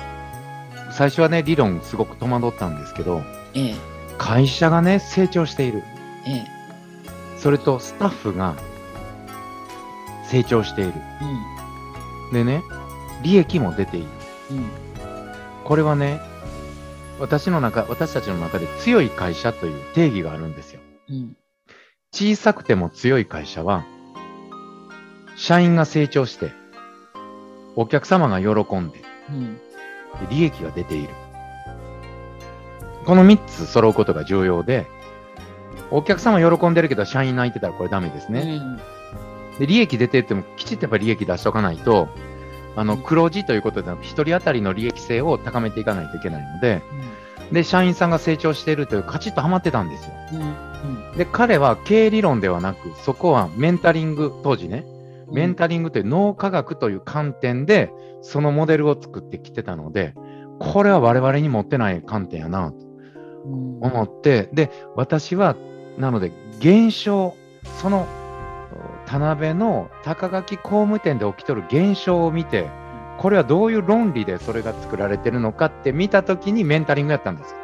[0.92, 3.22] 最初はね、理論すごく戸惑ったんですけど、
[3.54, 3.76] ええ、
[4.18, 5.84] 会社がね、成長している。
[6.26, 6.46] ええ、
[7.38, 8.56] それとスタッフが
[10.26, 10.94] 成長している。
[12.32, 12.64] でね、
[13.22, 14.08] 利益も出ている。
[14.52, 14.72] うん、うん、
[15.66, 16.20] これはね、
[17.20, 20.80] 私の中、私たちの中で強い会社という定義があるんですよ。
[21.10, 21.38] うん、
[22.14, 23.86] 小さくても強い会社は、
[25.36, 26.52] 社員が成長して、
[27.76, 29.62] お客様が喜んで、うん、で
[30.30, 31.10] 利益が出ている。
[33.06, 34.86] この3つ揃うことが重要で、
[35.90, 38.62] お客様喜んでるけど社員泣いてたらこれダメですね。
[38.62, 42.10] うん、で、利益出てってもきちっとやっぱり利益出しとかないと、
[42.76, 46.84] あの、黒字ということでなく、一人当たりの利益性を高めていかないといけないので、
[47.52, 50.12] で、社員さんが成長しているという、カチッとハマってたんですよ。
[50.34, 50.73] うん、うん、
[51.18, 54.86] で、彼は経営理論ではなく、そこはメンタリング、当時ね、
[55.28, 55.36] うん。
[55.36, 60.14] メンタリングという脳科学という観点で、そのモデルを作ってきてたので、
[60.60, 62.78] これは我々に持ってない観点やなと
[63.46, 63.80] うん。
[63.82, 65.56] 思って、で、私は、
[65.98, 67.36] なので、現象、
[67.82, 68.08] その、
[69.06, 72.70] 田辺の高垣工務店で起きとる現象を見て、
[73.20, 77.52] これはどういう論理でそれが作られてるのかって見たときにメンタリングやったんです。
[77.52, 77.58] よ。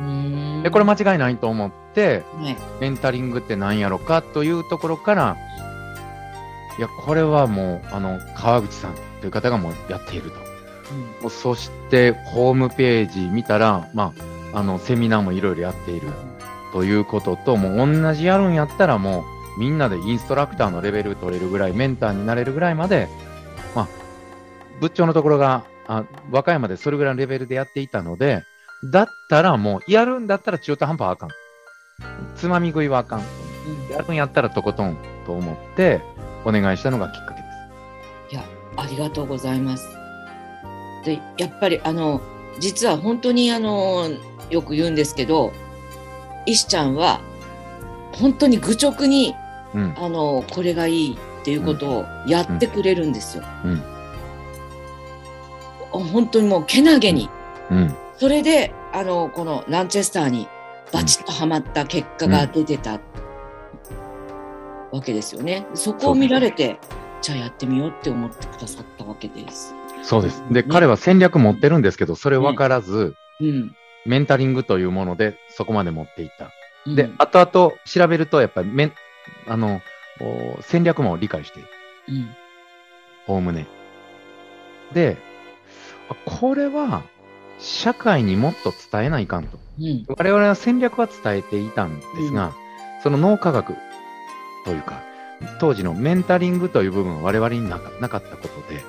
[0.00, 2.56] うんで、これ間違いないと思って、はい。
[2.80, 5.36] メンタリングって何やろかというところから、
[6.78, 10.36] いや、これはもう、あの、川口さんという方がもうやっていると。
[11.22, 11.30] うん。
[11.30, 14.12] そして、ホームページ見たら、ま
[14.52, 16.08] あ、あの、セミナーもいろいろやっている
[16.72, 19.24] ということと、もう同じやるんやったらも
[19.56, 23.08] う、みんなでインストラクターのレベル取れるぐらい、メンターになれるぐらいまで、
[23.74, 23.88] まあ、
[24.80, 28.42] 部長のところが、あ和歌山でそれぐらいのレベルでやっていたので、
[28.84, 31.30] だったらもう、やるんだったら中途半端はあかん。
[32.34, 33.20] つまみ食いはあかん。
[33.20, 33.26] うん
[33.90, 36.00] やるんやったらとことんと思って、
[36.44, 37.40] お願いしたのがきっかけで
[38.30, 38.34] す。
[38.34, 38.44] いや、
[38.76, 39.88] ありがとうございます。
[41.04, 42.20] で、やっぱりあの、
[42.60, 44.08] 実は本当にあの、
[44.50, 45.52] よく言うんですけど、
[46.46, 47.20] 石ちゃんは、
[48.12, 49.34] 本当に愚直に、
[49.74, 49.94] うん。
[49.98, 53.44] あの、これがいいっていうことをやってくれるんですよ。
[53.64, 53.82] うん。
[55.90, 57.28] 本当にもうけなげに。
[57.70, 57.94] うん。
[58.18, 60.48] それで、あの、このランチェスターに
[60.92, 63.00] バチッとはまった結果が出てた
[64.90, 65.66] わけですよね。
[65.74, 66.78] そこを見られて、
[67.20, 69.74] じゃあやってみようって思ってくださったわけです。
[70.02, 70.42] そうです。
[70.50, 73.76] で、ね彼は戦略持ってるんですけど、それ分からず、うん。
[74.06, 76.44] メンタリングというものでそこまで持っていった。
[76.86, 78.92] うんで、後々調べると、やっぱりめん、
[79.48, 79.80] あの、
[80.20, 81.62] お戦略も理解してい
[82.20, 82.30] ん。
[83.26, 83.66] おおむね。
[84.94, 85.16] で、
[86.08, 87.02] あこれは、
[87.58, 89.58] 社会にもっと伝えないかんと。
[89.80, 90.04] うん。
[90.08, 92.52] 我々は戦略は伝えていたんですが、
[93.02, 93.74] その脳科学
[94.64, 95.02] というか、
[95.60, 98.82] 当時のメンタリングという部分は我々になかなかったことで、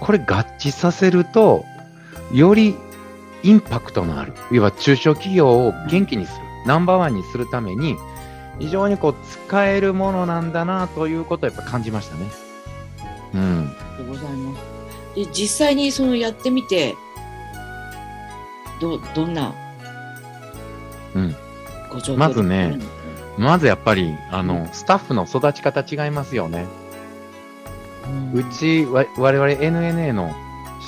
[0.00, 1.64] これ合致させると、
[2.32, 2.76] より
[3.42, 7.96] インパクトのある、いわば中小企業を元気にする、ナンバーワンにするために、
[8.58, 9.14] 非常にこう
[9.46, 12.26] 使えるものなんだなということをやっぱ感じましたね。
[13.34, 13.76] うん。
[13.98, 14.62] でございます。
[15.16, 16.96] で、実際にそのやってみて、
[18.80, 19.54] ど、どんな、
[21.14, 21.36] うん。
[21.90, 22.84] ご状況まずねで
[23.36, 26.66] まずやっぱり、あの、スタッフの育ち方違いますよね。
[28.32, 30.32] うち、わ我々 NNA の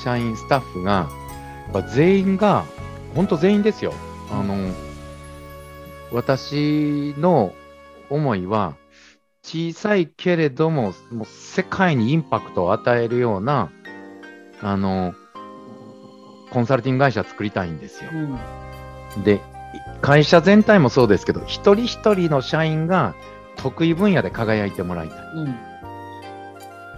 [0.05, 1.09] 社員、スタッフが、
[1.95, 2.65] 全員が、
[3.15, 3.93] 本当全員ですよ。
[4.31, 4.73] あの、
[6.13, 7.53] 私の
[8.11, 8.75] 思いは、
[9.43, 13.71] 小さいけれども、もう世界にインパクトを与えるような、
[14.61, 15.15] あの、
[16.51, 18.11] コンサルティング会社作りたいんですよ。
[18.13, 19.23] うん。
[19.25, 19.41] で、
[20.01, 23.15] 会社全体もそうですけど、一人一人の社員が
[23.57, 25.19] 得意分野で輝いてもらいたい。
[25.35, 25.57] うん。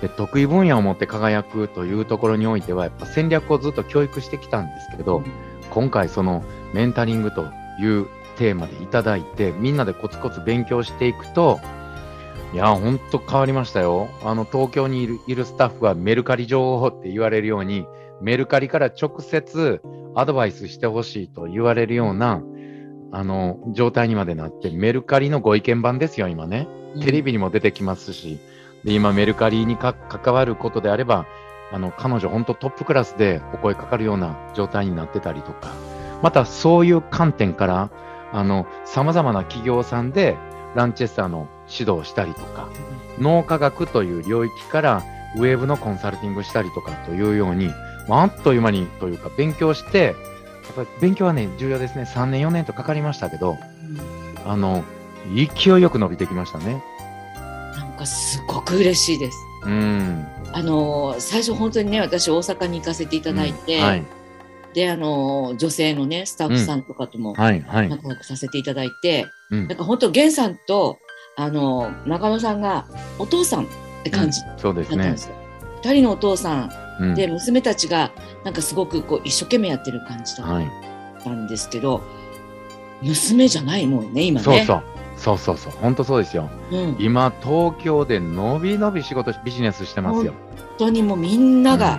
[0.01, 5.23] で得意分野を持って輝くというところにおいてはやっぱ戦略をずっと教育してきたんですけど、
[5.71, 7.47] 今回そのメンタリングと
[7.81, 8.07] いう
[8.39, 11.61] テーマでいただいてみんなでコツコツ勉強していくと
[12.55, 17.87] いやほんと変わりましたよあの東京にいるいるスタッフはメルカリ女王って言われるように
[18.21, 19.81] メルカリから直接
[20.15, 22.43] アドバイスしてほしいと言われるような
[23.13, 26.69] あの状態にまでなってメルカリのご意見番ですよ今ね。
[27.03, 28.39] テレビにも出てきますし、
[28.85, 31.27] で今、メルカリにか関わることであれば、
[31.73, 35.73] あの彼女、本当トップクラスでお声かかるような状態になってたりとか、
[36.23, 37.91] またそういう観点から、
[38.85, 40.37] さまざまな企業さんで
[40.75, 42.69] ランチェスターの指導をしたりとか、
[43.19, 45.03] 脳科学という領域から
[45.37, 47.71] ウェブのコンサルティングしたりとかというように、
[48.09, 50.15] まああっという間にというか、勉強して、やっ
[50.75, 52.03] ぱり勉強はね、重要ですね。
[52.05, 53.57] 3年、4年とかかりましたけど、
[54.47, 54.85] あの、
[55.35, 56.83] 勢いよく伸びてきましたね。
[57.77, 59.39] なんかすごく嬉しいです。
[59.65, 60.27] うん。
[60.53, 64.03] あのー最初本当にね私大阪に行かせていただいて、うんはい。
[64.73, 67.35] であのー女性のねスタッフさんとかとも。
[67.37, 67.53] 仲
[68.09, 70.99] 良くさせていただいて、うんなんか本当源さんと
[71.37, 72.87] あのー中野さんが
[73.19, 73.67] お父さんっ
[74.05, 75.19] て感じだそうですねったんで。
[75.19, 75.35] すよ。
[75.83, 78.11] 二、人のお父さんうんで娘たちが
[78.45, 80.65] なんかすごくこう一生懸命やってる感じだはい。
[80.65, 80.69] っ
[81.23, 82.03] たんですけど、
[83.03, 84.45] 娘じゃないもんね今ね。
[84.45, 84.83] そうそう。
[85.17, 85.73] そうそうそう。
[85.81, 86.49] 本当そうですよ。
[86.71, 90.33] うん、今、東京でのびのび仕事、ビジネスしてますよ。
[90.57, 91.99] 本当にもうみんなが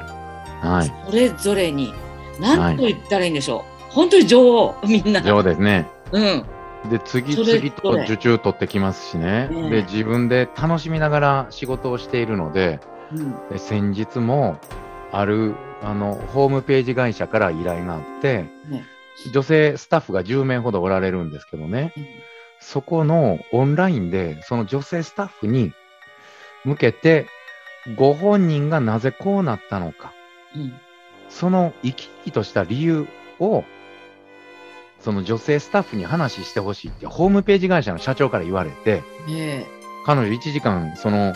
[0.61, 0.93] はい。
[1.05, 1.93] それぞれに
[2.39, 5.21] 何と言ったらいいんでしょう、本当に女王みんな。
[5.23, 5.87] そうですね。
[6.11, 6.45] うん
[6.89, 9.49] で、次々と受注取ってきますしね。
[9.69, 12.79] で、自分で楽しみながら仕事をしているので、
[13.11, 14.57] うんで先日も、
[15.11, 18.85] ある、あの、ホームページ会社から依頼があって、ね。
[19.33, 21.93] 女性スタッフが10名ほどおられるんですけどね。
[22.61, 25.73] そこのオンラインで、その女性スタッフに
[26.63, 27.27] 向けて、
[27.97, 30.13] ご本人がなぜこうなったのか、
[30.55, 30.73] うん。
[31.29, 33.07] その生き生きとした理由
[33.39, 33.63] を、
[34.99, 39.65] その女性スタッフに話してほしいって、ホームページ会社の社長から言われて、ね
[40.05, 41.33] 彼女1時間、その、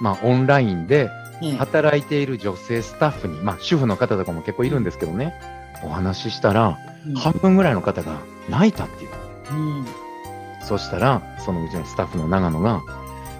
[0.00, 1.10] まあ、オンラインで
[1.58, 5.34] 働いている女性スタッフに、まあ、主婦の方とかも結構いるんですけどね、
[5.82, 8.18] お話ししたら、うん半分ぐらいの方が
[8.48, 9.10] 泣いたっていう。
[9.52, 9.86] うん
[10.66, 12.82] そしたら、そのうちのスタッフの長野が、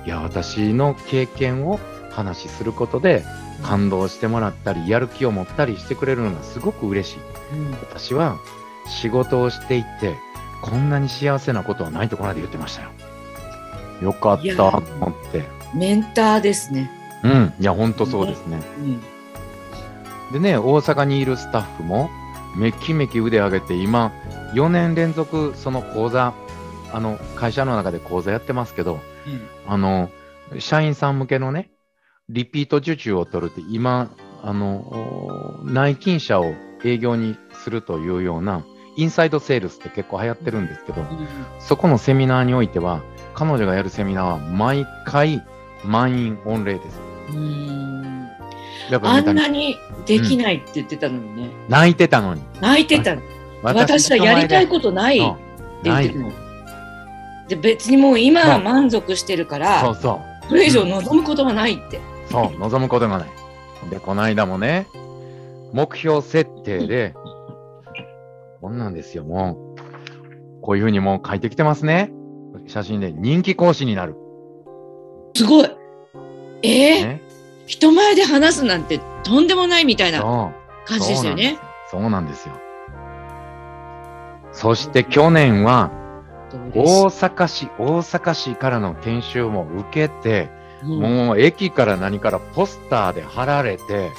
[0.04, 1.80] いや、私の経験を
[2.12, 3.24] 話しすることで、
[3.64, 7.18] 感動してもらったり、やる気を持ったりしてくれるのがすごく嬉しい。
[7.54, 8.36] うん私は
[8.86, 10.14] 仕事をしていって、
[10.62, 12.90] こんなに幸せなことはないとこの間言ってましたよ。
[14.02, 15.44] よかったと思って。
[15.74, 16.90] メンターですね。
[17.22, 17.54] うん。
[17.58, 18.60] いや、ほんとそうですね。
[18.78, 19.02] うん
[20.32, 22.10] でね、大阪にいるスタッフも、
[22.56, 24.12] めきめき腕上げて、今、
[24.54, 26.34] 4年連続、その講座、
[26.92, 28.98] あの、会社の中で講座やってますけど、
[29.66, 30.10] あの、
[30.58, 31.70] 社員さん向けのね、
[32.28, 34.10] リピート受注を取るって、今、
[34.42, 38.64] あの、お内勤者を営業にするというような、
[38.96, 41.28] インサイドセールスって結構流行ってるんですけど、うん
[41.60, 43.02] そこのセミナーにおいては、
[43.34, 45.44] 彼女がやるセミナーは毎回
[45.84, 47.05] 満員御礼です。
[47.28, 47.86] うん
[49.02, 52.42] あんなにできないって言ってたのにね、泣いてたのに。
[52.60, 53.22] 泣いてたの。
[53.62, 55.36] 私はやりたいことないって
[55.82, 56.32] 言ってるの。
[57.48, 60.48] で別にもう今は満足してるから、そうそう。
[60.48, 62.00] これ以上望むことはないって。
[62.30, 63.28] そう、望むことがない。
[63.90, 64.86] で、この間もね、
[65.72, 67.14] 目標設定で、
[68.60, 70.62] こんなんですよ、もう。
[70.62, 72.12] こういうふうにもう書いてきてますね。
[72.66, 74.16] 写真で、人気講師になる。
[75.34, 75.70] すごい。
[76.62, 77.06] えー？
[77.06, 77.20] ね。
[77.66, 80.52] 人前で話すなんてとんでもないみたいな。
[80.86, 81.58] 感じですよね。
[81.90, 82.54] そうなんですよ。
[84.52, 85.90] そして去年は、
[86.74, 90.48] 大阪市、大阪市からの研修も受けて、
[90.84, 94.10] うんもう駅から何からポスターで貼られて、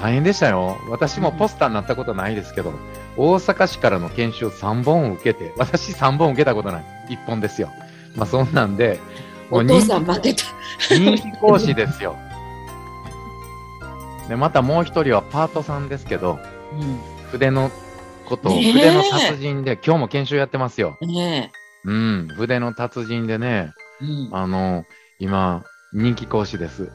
[0.00, 0.76] 大変でしたよ。
[0.88, 2.72] 私もポスターになったことないですけど、
[3.16, 6.84] 大阪市からの研修3本受けて、私3本受けたことない。
[7.08, 7.70] 1本ですよ。
[8.16, 9.00] まあそんなんで、も
[9.50, 10.44] お父さん負けた。
[10.90, 12.16] 人気講師ですよ。
[14.28, 16.38] で、またもう一人はパートさんですけど、
[17.32, 17.70] 筆の
[18.28, 20.96] ことを、筆の達人で、今日も研修やってますよ。
[21.00, 21.50] ね
[21.84, 24.04] うん、筆の達人でね、え。
[24.04, 24.84] うんあの、
[25.18, 26.90] 今、人気講師です。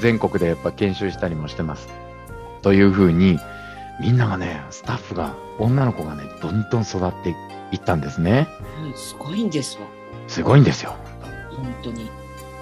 [0.00, 1.88] 全国でやっぱ研修したりもしてます。
[2.62, 3.38] というふうに、
[4.00, 7.30] みんながね、スタッフが、女の子がね、どんどん育って
[7.72, 8.46] いったんですね。
[8.84, 9.82] うんすごいんですわ。
[10.28, 10.94] すごいんですよ。
[11.62, 12.10] 本当に。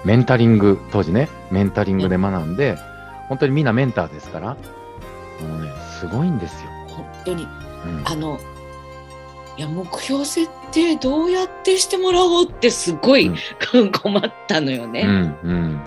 [0.05, 2.77] メンタリング、当時ね、メンタリングで学んで、
[3.29, 6.69] 本当にみんなメンターですから、もうね、すごいんですよ。
[6.89, 7.43] 本当に。
[7.43, 8.39] うん、あの、
[9.57, 13.31] いや、目標設定どうやってしてもらおうってすごい、
[14.01, 15.01] 困ったのよね。
[15.01, 15.81] うん、うん。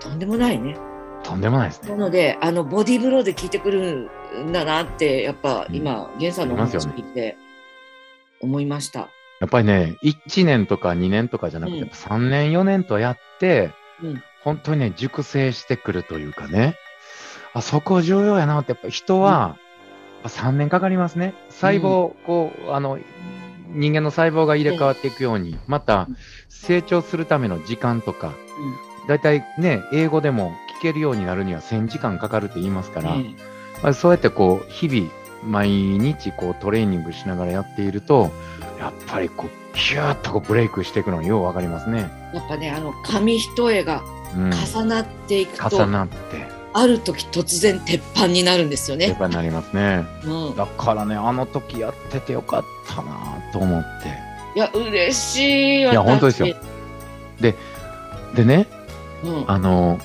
[0.00, 0.76] とんでもないね。
[1.22, 1.90] とんでもないですね。
[1.90, 4.10] なので、あの、ボディーブローで聞いてくる
[4.44, 7.36] んだなって、やっぱ今、源さんのお話を聞いて
[8.40, 9.08] 思いました。
[9.40, 11.84] やっぱりね、1年とか2年とかじゃなくて、うん。
[11.84, 13.72] やっぱ3年4年とやって、
[14.02, 14.22] うん。
[14.42, 16.76] 本当にね、熟成してくるというかね、
[17.54, 19.56] あそこ重要やなって、やっぱ人は、
[20.22, 21.34] やっぱ3年かかりますね。
[21.50, 22.98] 細胞、こう、あの、
[23.68, 26.16] 人間の細胞が入れ替わっていくように、またうん
[26.58, 28.32] 成長するための時間とか、
[29.06, 33.36] だいたいね、英語でも聞けるようになるには1000時間かかるって言いますから、ね
[33.82, 35.10] まあ、そうやってこう、日々、
[35.44, 38.30] 毎日こうトレーニングしながらやっていると、
[38.78, 42.10] やっぱりこう、キューッとこうブレイクしていくのがようわかりますね。
[42.34, 44.02] やっぱね、あの、紙一重が
[44.36, 44.50] うん。
[44.52, 49.08] 重なっていくと、重なって、ある時突然鉄板になるんですよね。
[49.08, 50.04] やっぱりなりますね。
[50.24, 54.08] うん、だからね、あの時やっててよかったなと思って。
[54.54, 55.80] いや、嬉しい。
[55.80, 56.54] いや本当ですよ。
[58.34, 58.66] でね、
[59.24, 59.98] うん、あの、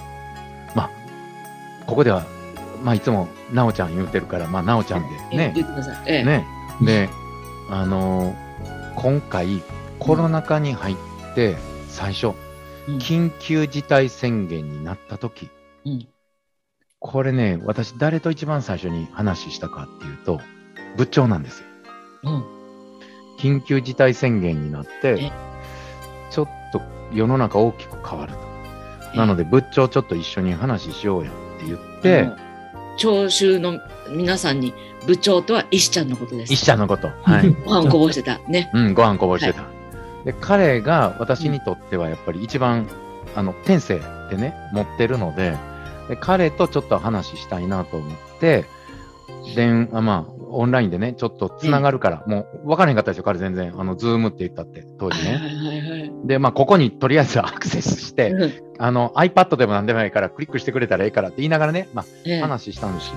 [0.75, 0.89] まあ、
[1.85, 2.25] ここでは、
[2.83, 6.03] まあ、いつも、なおちゃん言うてるから、まあ、なおちゃんでえね、言ってください。
[6.05, 6.45] ええね。
[6.81, 7.09] で、
[7.69, 8.35] あの
[8.95, 9.61] 今回、
[9.99, 10.95] コロナ禍に入っ
[11.35, 12.33] て、最初、
[12.87, 12.97] うん。
[12.97, 15.49] 緊急事態宣言になった時、
[15.85, 16.07] うん。
[16.99, 20.39] これね、私、誰と一番最初に話したかっていうと、
[20.95, 21.65] 部長なんですよ。
[22.23, 22.43] うん。
[23.39, 25.17] 緊急事態宣言になっえ？
[25.17, 25.31] て、
[26.29, 26.81] ちょっと
[27.13, 29.17] 世の中大きく変わると。
[29.17, 32.37] なので、部長ちょっと一緒に話しようやって言ってあ、の
[32.97, 33.79] 聴衆の
[34.09, 34.73] 皆さんに
[35.05, 36.53] 部長とは石ちゃんのことです。
[36.53, 37.09] 一社のこと。
[37.23, 37.49] はい。
[37.65, 38.39] ご飯こぼしてた。
[38.47, 38.69] ね。
[38.73, 39.63] うん、ご飯こぼしてた。
[40.25, 42.87] で、彼が私にとってはやっぱり一番、
[43.35, 45.57] あの、天性でね、持ってるので、
[46.07, 48.65] で彼とちょっと話したいなと思って、
[49.55, 53.73] 電あまあ、オンラインでね、ちょっと繋がるから、もう分からへんかったですよ、彼全然。
[53.77, 55.35] あの、ズームって言ったって、当時ね。
[55.35, 56.11] はいはいはいはい。
[56.25, 63.15] で、まあ、ここにとりあえず アクセスして、うんあの、iPad でも何でもいいから、クリックしてくれたらええからって言いながらね、まええあ、話したんですよ。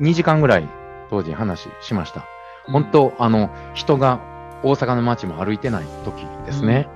[0.00, 0.68] 2時間ぐらい、
[1.10, 2.24] 当時話しました。
[2.66, 4.20] 本当、あの、人が
[4.62, 6.88] 大阪の街も歩いてない時ですね。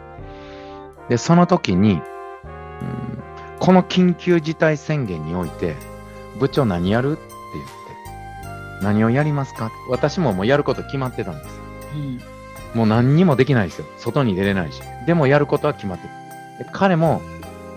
[1.09, 3.21] で、その時に、うん
[3.61, 5.77] この緊急事態宣言において、
[6.39, 7.19] 部長何やる
[8.83, 9.71] 何をやりますか？
[9.89, 11.61] 私ももうやること決まってたんです。
[11.95, 12.21] うん
[12.75, 13.87] もう何にもできないですよ。
[13.99, 14.81] 外に出れないし。
[15.05, 16.05] でもやることは決まって
[16.59, 16.65] る。
[16.65, 17.21] で彼も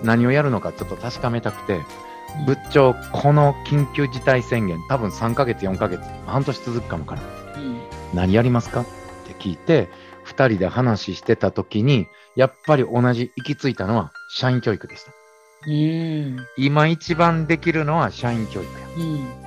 [0.04, 1.80] 何をやるのかちょっと確かめたくて、
[2.46, 7.22] 部長、この緊急事態宣言、多分3ヶ月、4ヶ月、半年続くかもから。
[7.58, 7.82] うん
[8.14, 8.82] 何やりますか？
[8.82, 8.86] っ
[9.26, 9.90] て聞いて、
[10.24, 15.12] 二人で話してた時に、やっぱり同じ行き着いたのは社員教育でした。
[15.66, 18.88] うん今一番できるのは社員教育や。
[18.98, 19.43] うん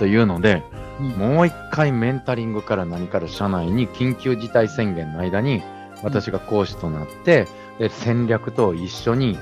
[0.00, 0.62] というので、
[0.98, 5.62] うんもう一回メンタリングから何から社内に緊急事態宣言の間に、
[6.02, 7.46] 私が講師となって、
[7.78, 9.38] で戦略と一緒に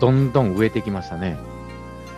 [0.00, 1.36] どんどん植えていきましたね。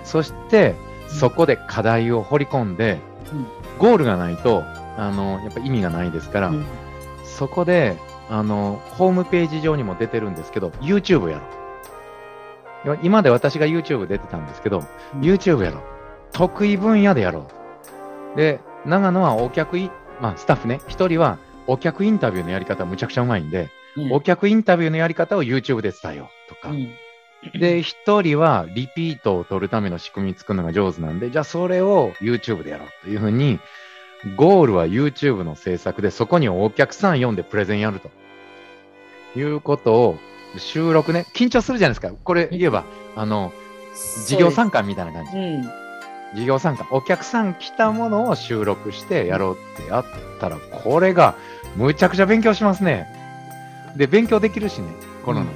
[0.04, 0.74] そして、
[1.08, 2.98] そこで課題を掘り込んで、
[3.30, 3.46] うん
[3.78, 4.62] ゴールがないと、
[4.96, 6.64] あの、やっぱ意味がないですから、うん
[7.24, 7.96] そこで、
[8.30, 11.40] あの、ホームページ上にも出てるんですけど、YouTube や
[12.84, 12.98] ろう。
[13.02, 14.82] 今まで私が YouTube 出てたんですけど、
[15.14, 15.82] うん YouTube やろう。
[16.32, 17.61] 得意分野でやろう。
[18.36, 24.12] で、長野はお客い、まあ、スタッフね、一人はお客インタビューのやり方むちゃくちゃうまいんで、うん。
[24.12, 26.90] お客インタビューのやり方を YouTube で伝えようとか、うん。
[27.58, 33.58] で、一人はリピートを取るための仕組み作るのが上手なんで、じゃあそれを YouTube でやろうというふうに、
[34.36, 38.10] ゴールは YouTube の制作で、そこにお客さん読んでプレゼンやると。
[39.34, 40.18] いうことを、
[40.58, 42.12] 収録ね、緊張するじゃないですか。
[42.22, 42.84] これ言えば、
[43.16, 43.52] あの、
[44.26, 45.81] 事業参観みたいな感じ。
[46.32, 46.38] うん。
[46.38, 46.86] 事業参観。
[46.90, 50.04] お客さん来たものを収録してやろうってやっ
[50.40, 51.34] たら、これが
[51.76, 53.06] むちゃくちゃ勉強しますね。
[53.96, 54.88] で、勉強できるしね、
[55.24, 55.50] コロナで。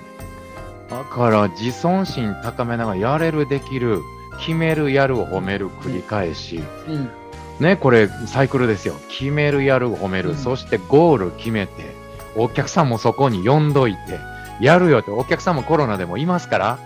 [0.90, 4.00] だから、自尊心高めながらやれる、できる、
[4.38, 6.62] 決める、やるを褒める、繰り返し。
[6.88, 7.10] うん。
[7.60, 8.94] ね、これサイクルですよ。
[9.08, 11.94] 決める、やる、褒める、うんそしてゴール決めて、
[12.36, 14.20] お客さんもそこに呼んどいて、
[14.60, 16.78] やるよって、お客さんもコロナでもいますから、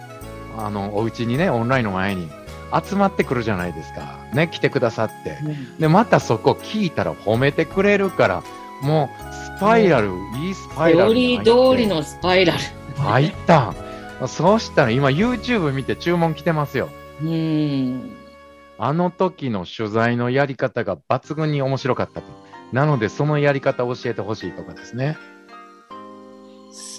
[0.56, 2.30] あの、お家にね、オンラインの前に
[2.72, 4.18] 集まってくるじゃないですか。
[4.32, 5.38] ね、来てくださって。
[5.78, 8.42] で、またそこ聞いたら褒めてくれるから、
[8.82, 10.10] もう、スパイラル、
[10.44, 11.50] いいスパイラル通に入って。
[11.50, 12.58] り通りのスパイラル。
[12.96, 13.74] 入った。
[14.26, 16.88] そうしたら今 YouTube 見て注文来てますよ。
[17.22, 18.16] うん。
[18.78, 22.26] あの時の取材のやり方が抜群に面白かったと。
[22.72, 25.16] なので、そのやり方を教えてほしいとかですね。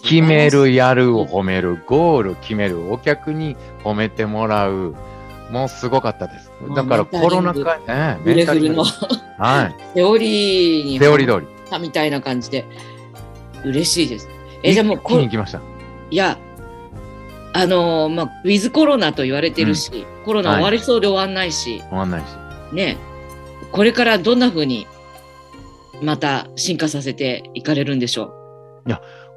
[0.03, 4.95] 決める、やるを褒める、ゴール決める、お客に褒めてもらう。
[5.51, 6.51] もうすごかったです。
[6.75, 9.75] だからコロナ禍、ええブレフルのはい。
[9.95, 11.47] セオリーにセオリー通り。
[11.69, 12.65] たみたいな感じで
[13.65, 14.29] 嬉しいです。
[14.63, 15.61] え、じゃあもうこに行きました。
[16.09, 16.37] いや、
[17.53, 22.25] あのーまあ、ウィズコロナと言われてるし、コロナ終わりそうで終わんないし、終わんないし。
[22.73, 22.97] ね、
[23.71, 24.87] これからどんな風に
[26.01, 28.33] また進化させていかれるんでしょ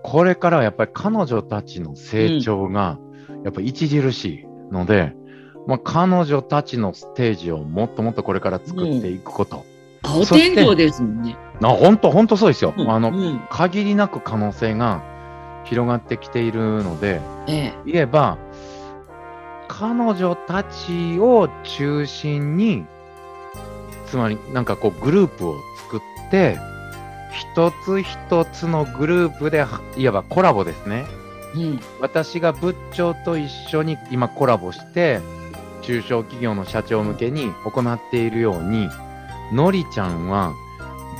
[0.04, 2.98] これからはやっぱり彼女たちの成長が、
[3.42, 5.14] やっぱ著しいので、
[5.66, 9.58] まあ、彼女たちのステージをもっともっとこれから作っていくこと。
[9.58, 9.60] う。
[10.02, 11.36] 青そして天井ですもんね。
[11.60, 12.74] な、本当本当そうですよ。
[12.76, 15.02] うんあの、うん限りなく可能性が
[15.64, 18.38] 広がってきているので、ええ言えば、
[19.68, 22.84] 彼女たちを中心に、
[24.06, 25.56] つまりなんかこうグループを
[25.90, 26.58] 作って、
[27.32, 29.64] 一つ一つのグループで、
[29.96, 31.06] いわばコラボですね。
[31.54, 35.20] うん私が仏頂と一緒に今コラボして、
[35.86, 38.88] 中小企業の社長向けに行っているように、
[39.52, 40.52] のりちゃんは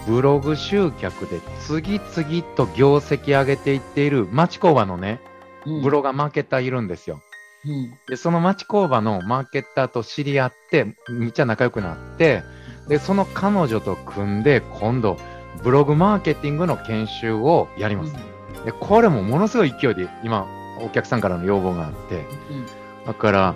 [0.07, 5.21] ブログ集客で次々と業績上げていっている町工場のね、
[5.67, 5.83] うん。
[5.83, 7.23] ブロガーマーケッターいるんですよ。
[7.65, 7.99] うん。
[8.09, 12.43] で、その町工場のマーケッターと知り合って、めっちゃ仲良くなって、
[12.89, 15.17] で、その彼女と組んで、今度、
[15.63, 18.15] ブログマーケティングの研修をやります。
[18.67, 20.47] で、これもものすごい勢いで、今、
[20.83, 22.67] お客さんからの要望があって、うん。
[23.07, 23.55] だから、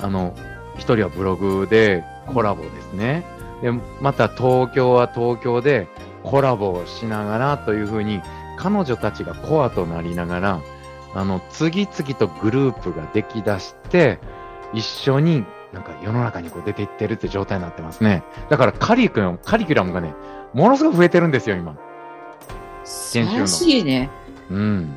[0.00, 0.34] あの、
[0.76, 3.24] 一人はブログでコラボですね。
[3.62, 5.88] で、また東京は東京で
[6.22, 8.20] コラボをしながらというふうに、
[8.58, 10.60] 彼女たちがコアとなりながら、
[11.14, 14.18] あの、次々とグループができだして、
[14.72, 18.22] 一緒になんか世の中にこう出ていってるって状態になってますね。
[18.48, 20.14] だからカリキュラム、カリキュラムがね、
[20.54, 21.76] ものすごく増えてるんですよ、今。
[22.84, 24.10] 素晴らしいね。
[24.50, 24.94] うん。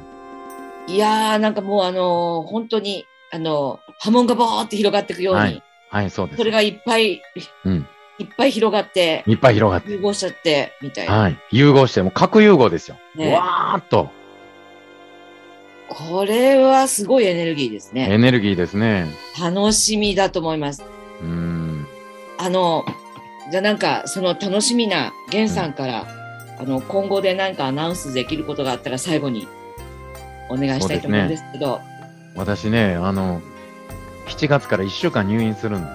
[0.87, 6.43] いやー、なんかもうあのー本当に、あのー波紋がボーって広がっていくように、はいはい、そうですそ。
[6.43, 7.21] れがいっぱい、
[7.65, 7.87] うん。
[8.19, 9.91] いっぱい広がって、いっぱい広がって。
[9.91, 11.19] 融合しちゃって、みたいな。
[11.19, 11.37] はい。
[11.51, 12.97] 融合して、もう核融合ですよ。
[13.15, 14.09] ねわーっと。
[15.89, 18.07] これはすごいエネルギーですね。
[18.11, 19.07] エネルギーですね。
[19.41, 20.83] 楽しみだと思います。
[21.21, 21.87] うん。
[22.37, 22.85] あの、
[23.51, 26.07] じゃあなんか、その楽しみな源さんから、
[26.59, 29.47] あの、今後で何かアナウンスできることがあったら最後に
[30.49, 31.81] お願いしたいと思うんですけど、
[32.39, 33.41] 私ね、あの、
[34.27, 35.93] 7月から1週間入院するんです。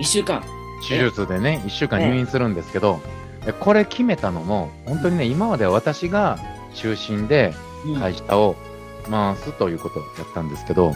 [0.00, 0.42] 一週間。
[0.86, 3.00] 手術でね、1週間入院するんですけど、
[3.46, 6.38] でこれ決めたのも、本当にね、今までは私が
[6.74, 7.54] 中心で
[7.86, 8.56] うん会社を
[9.08, 10.92] 回すということをやったんですけど、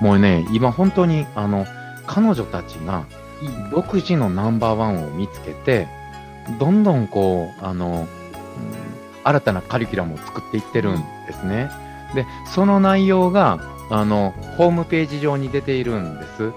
[0.00, 1.66] もうね、今本当に、あの、
[2.06, 3.06] 彼女たちが
[3.42, 5.88] うん独自のナンバーワンを見つけて、
[6.60, 8.86] どんどんこう、あの、うん
[9.26, 11.68] 新たなカリキュラムを作っていってるんですね。
[12.14, 12.24] で、
[12.54, 13.58] その内容が、
[13.90, 16.52] あの、ホームページ上に出ているんです。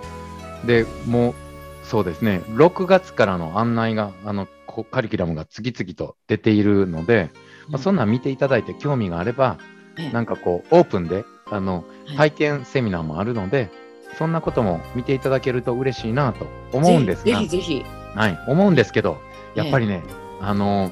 [0.66, 1.36] で、もう、
[1.84, 7.30] そうですね、6月からの案内が、あの、こカリキュラムが次々と出ているので、
[7.68, 9.58] まあ、そんなん見ていただいて興味があれば、
[9.98, 13.70] ええなんかこう、オープンで、あの、はい体験セミナーもあるので、
[14.18, 17.86] そんなことも見ていただけると嬉しいなと思うんですがぜひ、ぜひ。
[18.16, 19.18] はい、思うんですけど、
[19.54, 20.04] やっぱりね、
[20.42, 20.92] あの、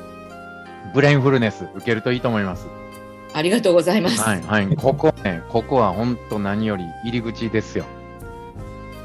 [0.93, 2.67] ブレインフルネス受けるといいと思います。
[3.37, 4.19] ありがとうございます。
[4.19, 7.85] はい、はい、ここね、ここは本当何より入り口ですよ。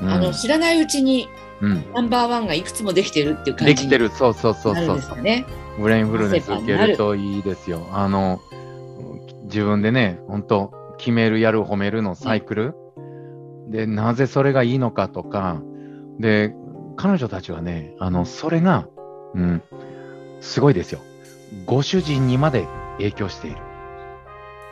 [0.00, 1.28] うんあの、知らないうちに、
[1.60, 1.84] うん。
[1.92, 4.08] ナンバーワンがいくつもできてるっていう感じにできてる。
[4.08, 5.44] そうそうそうそうですよね。
[5.78, 7.86] ブレインフルネス受けるといいですよ。
[7.92, 8.40] あの、
[9.44, 12.74] 自分でね、本当決める、やる、褒めるのサイクル。
[13.68, 15.62] で、なぜそれがいいのかとか、
[16.18, 16.54] で、
[16.96, 18.88] 彼女たちはね、あの、それが、
[19.34, 19.62] うん、
[20.40, 21.00] すごいですよ。
[21.66, 22.66] ご主人にまで
[22.96, 23.56] 影響している。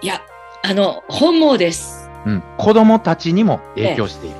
[0.03, 0.23] いや、
[0.63, 2.11] あの、本望です。
[2.27, 4.37] うん、子供たちにも影響している。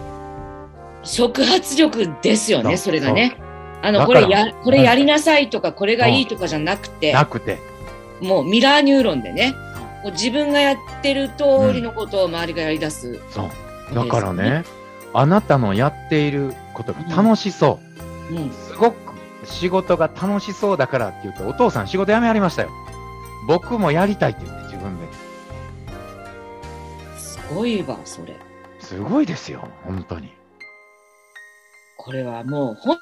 [1.03, 3.37] 触発力ですよね、それがね。
[3.83, 7.59] あの、これや、これやりなさいとか、これがいいとかじゃなくて、なくて、
[8.21, 9.55] もうミラーニューロンでね、
[10.13, 13.21] 自分がやってる通りのことを周りがやり出す。
[13.31, 13.49] そ
[13.91, 13.95] う。
[13.95, 14.65] だからね、
[15.15, 17.81] あなたのやっていることが楽しそ
[18.31, 18.35] う。
[18.35, 18.51] うん。
[18.51, 18.97] すごく
[19.45, 22.71] 仕事が楽しそうだからって言って、お父さん仕事辞めはりましたよ。
[23.47, 24.60] 僕もやりたいって言って
[27.55, 28.37] ごいわ、それ。
[28.79, 30.33] すごいですよ、本当に。
[31.97, 32.99] これはもう本、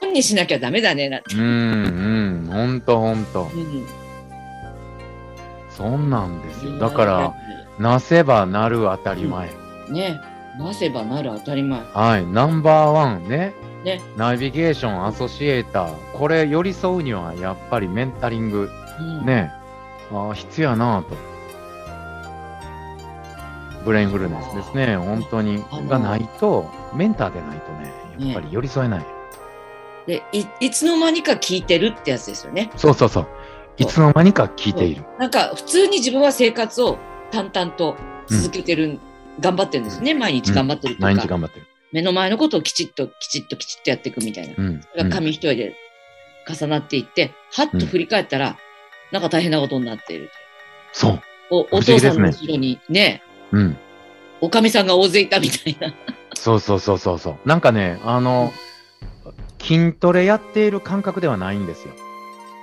[0.00, 1.34] 本にしなきゃダメだね、なって。
[1.36, 3.42] うん、うん、本当本当。
[3.42, 3.86] うん。
[5.70, 6.78] そんなんですよ。
[6.78, 7.34] だから、
[7.78, 9.50] なせばなる当たり前。
[9.90, 10.18] ね、
[10.58, 11.80] なせばなる当たり前。
[11.92, 13.52] はい、ナンバーワンね。
[13.84, 16.12] ねナビゲーション、アソシエーター。
[16.12, 19.52] これ寄り添うにはやっぱりメンタリング、うん、ね、
[20.10, 21.35] あー必要やなぁと。
[23.86, 24.96] ブレインフルネスですね。
[24.96, 29.06] 本当にがないと、メンターでないとね、やっぱり寄り添えない。
[30.08, 32.70] でい、いつの間にか聞いてるってやつですよね。
[32.76, 33.28] そうそうそう。
[33.78, 35.04] いつの間にか聞いている。
[35.20, 36.98] なんか普通に自分は生活を
[37.30, 37.96] 淡々と
[38.28, 38.98] 続けてる、
[39.38, 40.14] 頑張ってるんですね。
[40.14, 41.66] 毎日頑張ってるってい毎うか、日頑張ってる。
[41.92, 44.54] 目の前のことをきちっときちっときちっとやっていくみたいな。
[44.58, 44.80] うん。
[44.82, 45.76] それが紙一重で
[46.48, 48.56] 重なっていって、はっと振り返ったら、
[49.12, 50.30] なんか大変なことになっている。
[50.92, 51.22] そう。
[51.50, 53.22] おお父さんの後ろにね、
[53.52, 53.76] うん。
[54.40, 55.94] おかみさんが大勢いたみたいな。
[56.34, 57.48] そうそうそうそうそう。
[57.48, 58.52] なんかね、あの、
[59.60, 61.94] 筋トレやっている感覚ではないんですよ。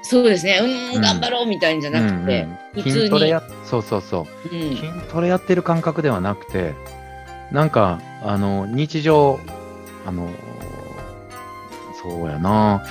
[0.04, 0.60] そうですね。
[0.62, 0.66] う
[0.96, 4.56] うん頑張ろうみたいんじゃなくて、うんうん普通に筋トレや、そうそうそう。
[4.56, 4.82] うん筋
[5.12, 6.74] トレやってる感覚ではなくて、
[7.52, 9.40] なんか、あの、日常、
[10.06, 10.30] あの、
[12.02, 12.84] そうやな、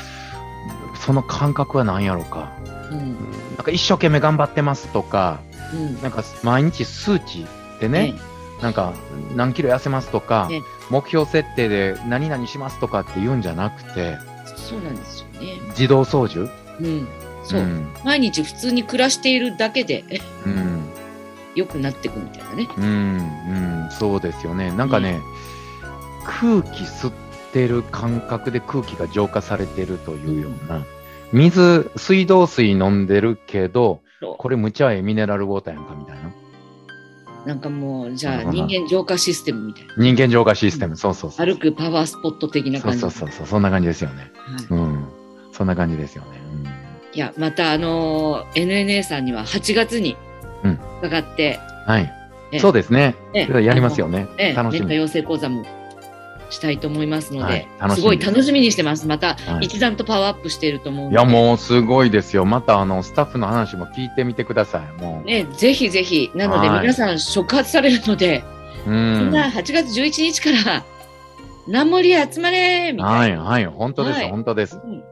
[1.00, 2.52] その感覚は何やろうか。
[2.90, 3.16] うんうん
[3.56, 5.40] なんか一生懸命頑張ってますとか、
[5.72, 7.46] うんなんか毎日数値
[7.82, 8.14] でね、
[8.62, 8.94] なんか
[9.34, 14.16] 何キロ痩せますとか、ね目標設定で何々しますとかって言うんじゃなくて、
[14.56, 15.60] そうなんですよね。
[15.70, 16.48] 自動操縦？
[16.80, 17.08] うん、
[17.44, 17.88] そう、ん。
[18.04, 20.04] 毎日普通に暮らしているだけで
[20.46, 20.84] うん。
[21.54, 22.68] 良くなっていくみたいなね。
[22.78, 24.70] うん、うん、そうですよね。
[24.70, 25.20] なんかね、
[26.24, 27.12] 空気吸っ
[27.52, 30.82] てる感覚で空気が浄化されてるというような、
[31.32, 34.00] 水、水道水飲んでるけど、
[34.38, 36.31] これむちゃええミネラルウォーターやんかみたいな。
[37.46, 39.94] なんかもう、じゃあうん人間浄化システムみたいな。
[39.96, 41.46] 人間浄化システム、そうそうそう。
[41.46, 42.98] 歩くパワースポット的な感じ。
[43.00, 44.30] そうそうそう、そんな感じですよね。
[44.68, 45.04] はいうん。
[45.52, 46.28] そんな感じですよね。
[47.14, 50.16] いや、またあのー NNA さんには8月に
[50.64, 52.12] うん伺って、うん、はい。
[52.52, 53.14] えそうですね。
[53.34, 54.28] えやりますよね。
[54.38, 54.80] ええ、楽しみ。
[54.86, 55.64] 年間養成講座も
[56.52, 59.06] したいと思いますので、はいすすごい楽しみにしてます。
[59.06, 61.16] またはい一段とパワーアップしていると思うので。
[61.16, 62.44] いや、もうすごいですよ。
[62.44, 65.02] またあの、スタッフの話も聞いてみてください。
[65.02, 65.26] もう。
[65.26, 66.30] ね、ぜひぜひ。
[66.34, 68.44] なのではい皆さん触発されるので、
[68.86, 69.30] うみんん。
[69.30, 70.84] な8月11日から、
[71.66, 73.42] 南森集まれみたはいい、な。
[73.42, 74.80] はい、本当です、はい本当です。
[74.82, 75.02] うん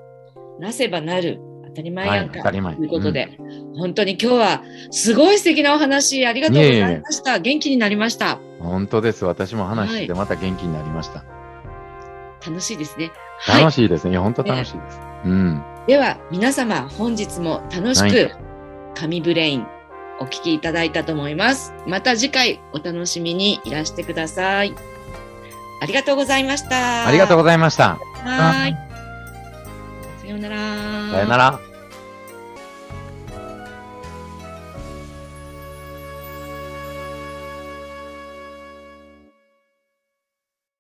[0.61, 1.41] なせばなる。
[1.71, 2.41] 当たり前やんか。
[2.41, 3.39] はいということで、
[3.77, 7.39] 本当に今日はすごい素敵なお話ありがとうございました。
[7.39, 8.39] 元気になりました。
[8.59, 9.25] 本当です。
[9.25, 11.25] 私も話しててまた元気になりました。
[12.47, 13.11] 楽しいですね。
[13.39, 13.73] はい楽。
[13.73, 14.11] しいですね。
[14.11, 15.01] いや本当楽しいです。
[15.25, 15.63] うん。
[15.87, 18.31] では皆様本日も楽しはく
[18.95, 19.67] 神ブレイン
[20.21, 21.73] お聞きいただいたと思います。
[21.87, 24.75] また次回お楽しみにいらしてください。
[25.83, 27.07] ありがとうございました。
[27.07, 27.99] ありがとうございました。
[28.25, 28.90] はーい。
[30.31, 30.57] さようなら。
[31.11, 31.70] さよなら。